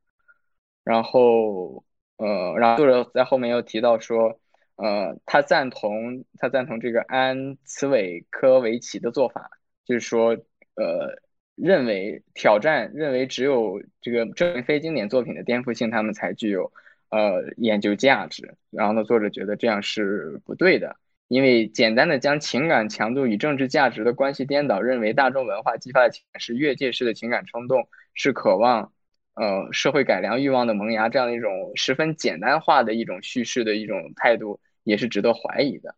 [0.83, 1.85] 然后
[2.17, 4.41] 呃，然后作者在后面又提到说，
[4.75, 9.49] 呃，他赞同他赞同这个安茨韦科维奇的做法，
[9.85, 10.37] 就是说
[10.75, 11.23] 呃，
[11.55, 16.73] 认为挑战认为只有这个证明非经典作品的颠覆性，他们才具有。
[17.15, 20.97] 呃，研究价值，然后呢，作者觉得这样是不对的，
[21.29, 28.95] 因为简单的将情感强度与政治价值的关系颠倒，认为大众文化激发的情感是越界式的情感冲动，是渴望
[29.35, 35.95] 呃社会改良欲望的萌芽，这样的一种十分简单化的一种叙事的一种态度，也是值得怀疑的。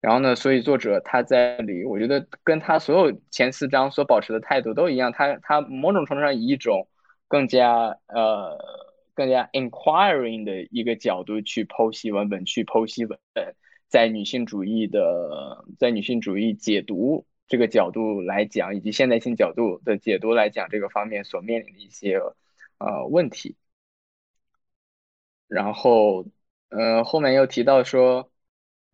[0.00, 6.88] 然后呢，所以作者他在里，我觉得跟他所有前四章所保持的态度都一样，他他某种程度上以一种
[7.28, 8.56] 更加呃。
[9.18, 13.56] 更加 inquiring 的一个角度去剖析文本，去剖析文本，
[13.88, 22.20] 在女性主义的，在女性主义解读这个角度来讲，以及现代性角度的解读来讲，这个方面所面临的一些
[22.78, 23.56] 呃问题。
[25.48, 26.24] 然后，
[26.68, 28.30] 呃，后面又提到说，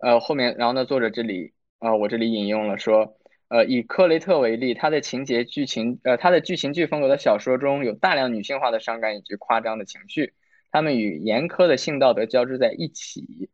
[0.05, 3.17] 呃，后面，然后呢，作者这里啊，我这里引用了说。
[3.49, 10.35] 呃，以克雷特为例，他的情节剧情，呃，他的剧情剧风格的小说中有大量女性化的伤感以及夸张的情绪，
[10.73, 13.49] 他们与严苛的性道德交织在一起，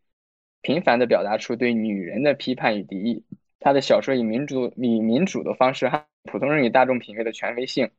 [0.62, 3.24] 频繁地表达出对女人的批判与敌意。
[3.58, 7.90] 他的小说以民主以民主的方式和普通人与大众品味的权威性，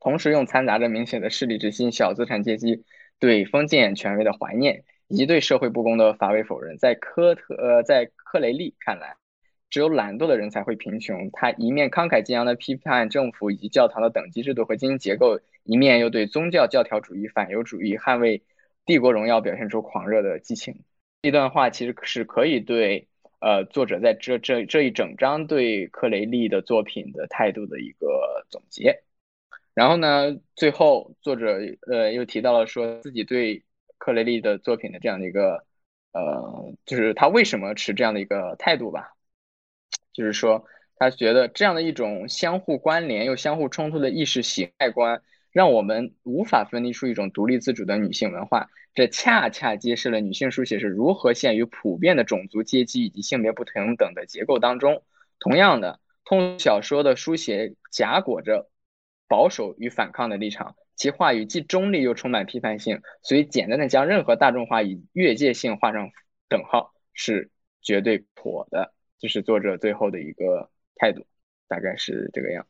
[0.00, 2.84] 同时用掺杂着明显的势力之心、小资产阶级
[3.18, 6.78] 对封建权威的怀念以及对社会不公的乏味否认。
[6.78, 9.16] 在科特呃，在克雷利看来。
[9.72, 11.30] 只有懒惰的人才会贫穷。
[11.32, 18.42] 他一面慷慨激昂地批判政府以及教堂的等级制度和经济结构，一面又对宗教教条主义、反犹主义、捍卫
[18.84, 20.82] 帝国荣耀表现出狂热的激情。
[21.22, 23.06] 这段话其实是可以对
[23.38, 29.04] 呃作者在这这这一整章对克雷利的作品的态度的一个总结。
[29.72, 33.62] 然后呢，最后作者呃又提到了说自己对
[34.00, 35.64] 克雷利的作品的这样的一个
[36.12, 39.12] 呃，就是他为什么持这样的一个态度吧。
[40.12, 40.64] 就是说，
[40.96, 45.22] 他觉得这样的一种相互关联又相互冲突的意识形态观，
[45.52, 48.68] 让我们无法分离出一种独立自主的女性文化。
[48.92, 55.04] 这恰恰揭示了女性书写是如何陷于普遍的种族、阶级以及性别不平等的结构当中。
[55.38, 58.69] 同样的，通小说的书写夹裹着
[59.30, 66.10] 保守与反抗的立场，其话语既中立又充满批判性，所以简单的将任何大众化与越界性画上
[66.48, 67.48] 等号是
[67.80, 68.92] 绝对妥的。
[69.20, 71.24] 这是作者最后的一个态度，
[71.68, 72.66] 大概是这个样。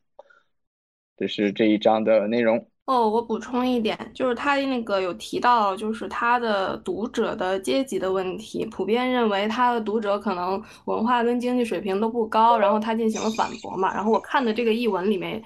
[1.16, 2.68] 这是这一章的内容。
[2.84, 13.94] 哦，我补充一点，就是他那个有提到，就是他的读者的阶级的问题，普遍认为他的读者可能文化跟经济水平都不高，然后他进行了反驳嘛。
[13.94, 15.40] 然后我看的这个译文里面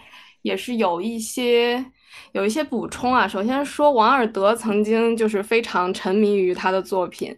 [0.45, 1.85] 也是有一些
[2.31, 3.27] 有一些补充啊。
[3.27, 7.37] 首先说，王尔德曾经就是非常沉迷于他的作品，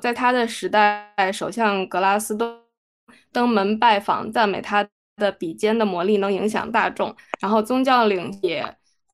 [0.00, 2.60] 在他的时代，首相格拉斯都。
[3.30, 7.14] 登门拜访，赞美他的笔尖的魔力能影响大众。
[7.40, 8.62] 然后宗教领也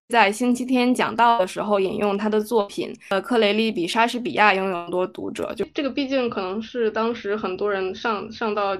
[0.09, 2.93] 在星期天讲道的时候引用他的作品。
[3.11, 5.55] 呃，克雷利比莎士比亚拥有多读者。
[5.55, 8.77] 就这个，毕竟可能是当时很多人上上到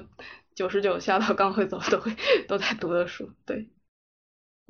[0.53, 2.13] 九十九，下到刚会走都会
[2.45, 3.29] 都在读的书。
[3.45, 3.65] 对。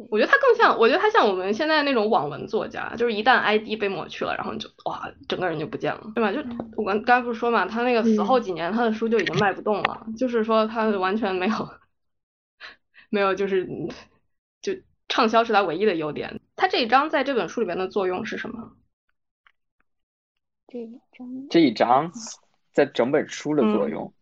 [0.09, 6.31] 我觉得他更像，我觉得他像我们现在那种网文作家，就是一旦 ID 被抹去了，然后你就哇，整个人就不见了，对吧？
[6.31, 6.39] 就
[6.77, 11.69] 我刚刚不是说嘛，他那个死后几年，他的书就已经卖不动了，就是说他完全没有，
[13.11, 13.67] 没有，就是
[14.61, 14.73] 就
[15.09, 16.39] 畅销是他唯一的优点。
[16.55, 18.71] 他这一章在这本书里边的作用是什么？
[20.69, 22.13] 这一章，这一章
[22.71, 24.13] 在整本书的作用，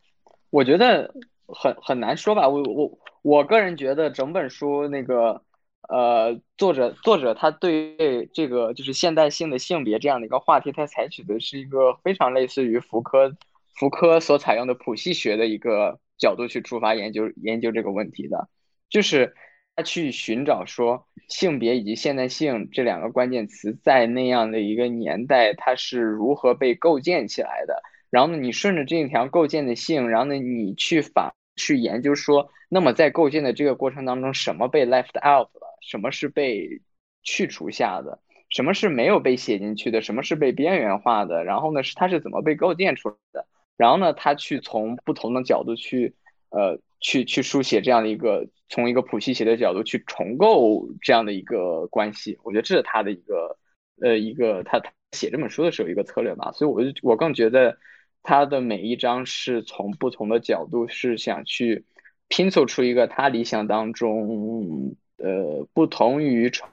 [0.50, 1.14] 我觉得
[1.46, 2.50] 很很难说吧。
[2.50, 5.44] 我我我个人觉得整本书那个。
[5.88, 13.34] 呃，作者作者他对这个就是现代性的性别这样的一个话题，他采取的是一个非常类似于福柯
[13.76, 18.50] 福柯所采用的谱系学的一个角度去出发研究研究这个问题的，
[18.90, 19.34] 就是
[19.76, 35.50] 他去寻找说性别以及现代性这两个关键词在那样的一个年代它是如何被构建起来的，然后呢，你顺着这一条构建的性，然后呢，你去反去研究说，那么在构建的这个过程当中，什么被 left out，
[35.88, 36.82] 什么是被
[37.24, 38.20] 去除下的，
[38.50, 43.48] 什么是没有被写进去的，什么是被边缘化的，然后呢，是它是怎么被构建出来的，
[43.78, 46.14] 然后呢，他去从不同的角度去，
[46.50, 53.58] 呃，去去书写这样的一个，从一个谱系写的角度去重构这样的一个关系，我觉得这是他的一个，
[54.02, 57.78] 呃，一个他他写这本书的时候一个策略吧，所以我就我更觉得。
[58.24, 61.86] 他的每一章是从不同的角度，是想去
[62.28, 66.70] 拼凑出一个他理想当中，呃，不同于传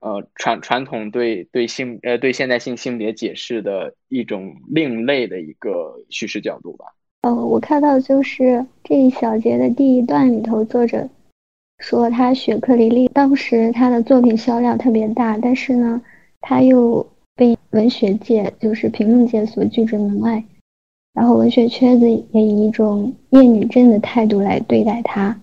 [0.00, 6.86] 呃传传统对对性呃对现代性性别解释的一种另类的一个叙事角度吧。
[7.22, 11.08] 呃，我看到就是这一小节的第一段里头，作者
[11.78, 16.02] 说他学克里利，当时他的作品销量特别大，但是呢，
[16.40, 17.06] 他又。
[17.38, 20.42] 被文学界，就是评论界所拒之门外，
[21.14, 25.40] 然后文学圈子也以一种厌女症的态度来对待他，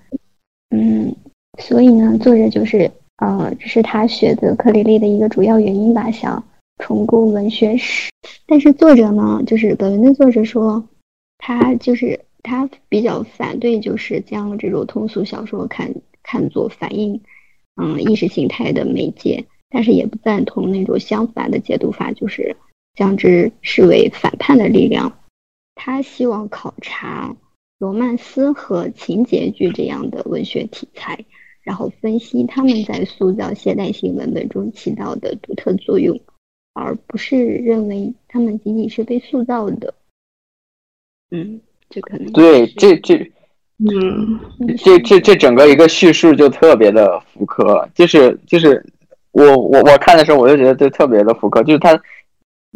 [0.72, 1.16] 嗯，
[1.60, 6.44] 所以呢，作者就是，呃，这是他选择克里利的一个主要原因吧，想
[6.78, 8.10] 重构文学史。
[8.46, 10.88] 但是作者呢，就是本文的作者说，
[11.38, 17.22] 他就是他比较反对，就是将这种通俗小说看看作反映，
[17.82, 19.46] 嗯，意识形态的媒介。
[19.70, 22.56] 但是也不赞同那种相反的解读法，就是
[22.94, 25.20] 将之视为反叛的力量。
[25.74, 27.36] 他希望考察
[27.78, 31.26] 罗曼斯和情节剧这样的文学题材，
[31.66, 36.18] 然后分析他们在塑造现代性文本中起到的独特作用，
[36.72, 39.94] 而不是认为他们仅仅是被塑造的。
[41.32, 41.60] 嗯，
[41.90, 43.16] 这可能对这这，
[43.80, 44.40] 嗯，
[44.78, 48.82] 这这这整个一个叙述就特别的复刻，就是就是。
[49.38, 52.02] 我我我看的时候，我就觉得就特别的复刻，就是它，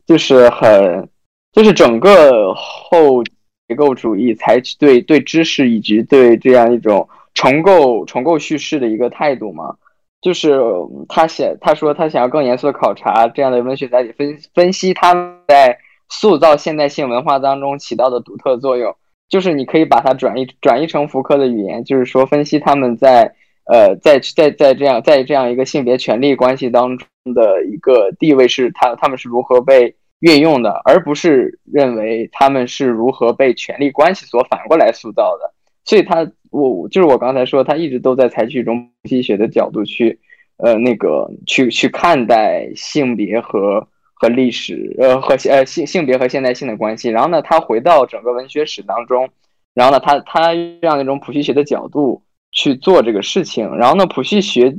[0.06, 1.08] 就是很，
[1.54, 3.24] 就是整个后
[3.70, 9.76] 结构主义采取对对知识以及对这样一种重构重构叙事的一个态度嘛，
[10.22, 10.60] 就是
[11.08, 15.78] 他写他说他想要更严肃的考察这样的文学载体，分分析他们在
[16.10, 18.96] 塑造现代性文化当中起到的独特作用，
[19.28, 23.36] 就是你可以把它转译转译成福柯的语言，就是说分析他们在。
[23.72, 35.54] 呃，在在在这样在这样一个性别权利关系当中的一个地位是，他他们是如何被运用的，而不是认为他们是如何被权力关系所反过来塑造的。
[35.90, 40.20] 所以，他我就是我刚才说，他一直都在采取一种谱系学的角度去，
[40.58, 47.10] 呃，那个去去看待性别和和历史，呃，和呃性性别和现代性的关系。
[47.10, 49.30] 然后呢，他回到整个文学史当中，
[49.74, 52.22] 然后呢，他他这样一种普希学的角度。
[52.52, 54.74] 去做这个事情，然后呢，普希学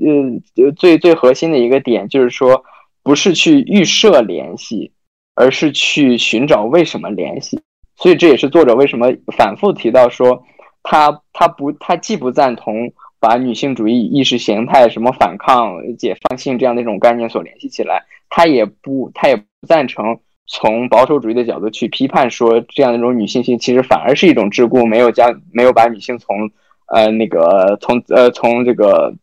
[0.56, 2.64] 呃最最核心的一个点就是说，
[3.04, 4.90] 不是去预设联系，
[5.36, 7.60] 而是去寻找为什么联系。
[7.94, 10.42] 所以这也是作者为什么反复提到说，
[10.82, 26.50] 他他不他既不赞同把女性主义意识形态什么反抗解放性这样的一种概念所联系起来，他也不他也不赞成从保守主义的角度去批判说这样一种女性性其实反而是一种桎梏，没有将没有把女性从。
[26.92, 29.14] 呃，那个从呃从这个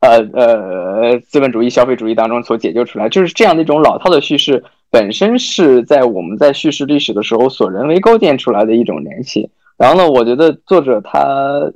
[0.00, 9.50] 呃呃资本主义消费主义当中所解救出来，就是这样的一种老套的叙事，本身是在我们在叙事历史的时候所人为构建出来的一种联系。
[9.82, 11.18] 然后呢，我觉得作者他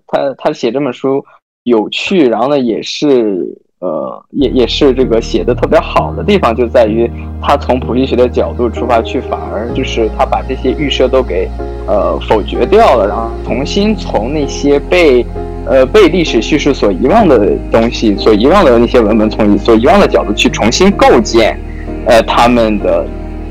[0.06, 1.24] 他他写这本书
[1.64, 3.60] 有趣，然后呢也是。
[3.78, 7.08] 呃，也也是这个写的特别好的地方，就在于
[7.42, 11.46] 他从普利学的角度出发去，反而就是他把这些预设都给
[11.86, 15.24] 呃否决掉了，然后重新从那些被
[15.66, 21.60] 呃被历史叙事所遗忘的东西、所遗忘的那些文本，从所遗忘的角度去重新构建
[22.06, 23.06] 呃他们的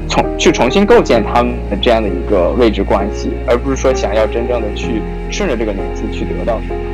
[0.10, 6.85] 重去重新构建他们的这样的一个位置关系，而不是说想要真正的去顺着这个名字去得到什么。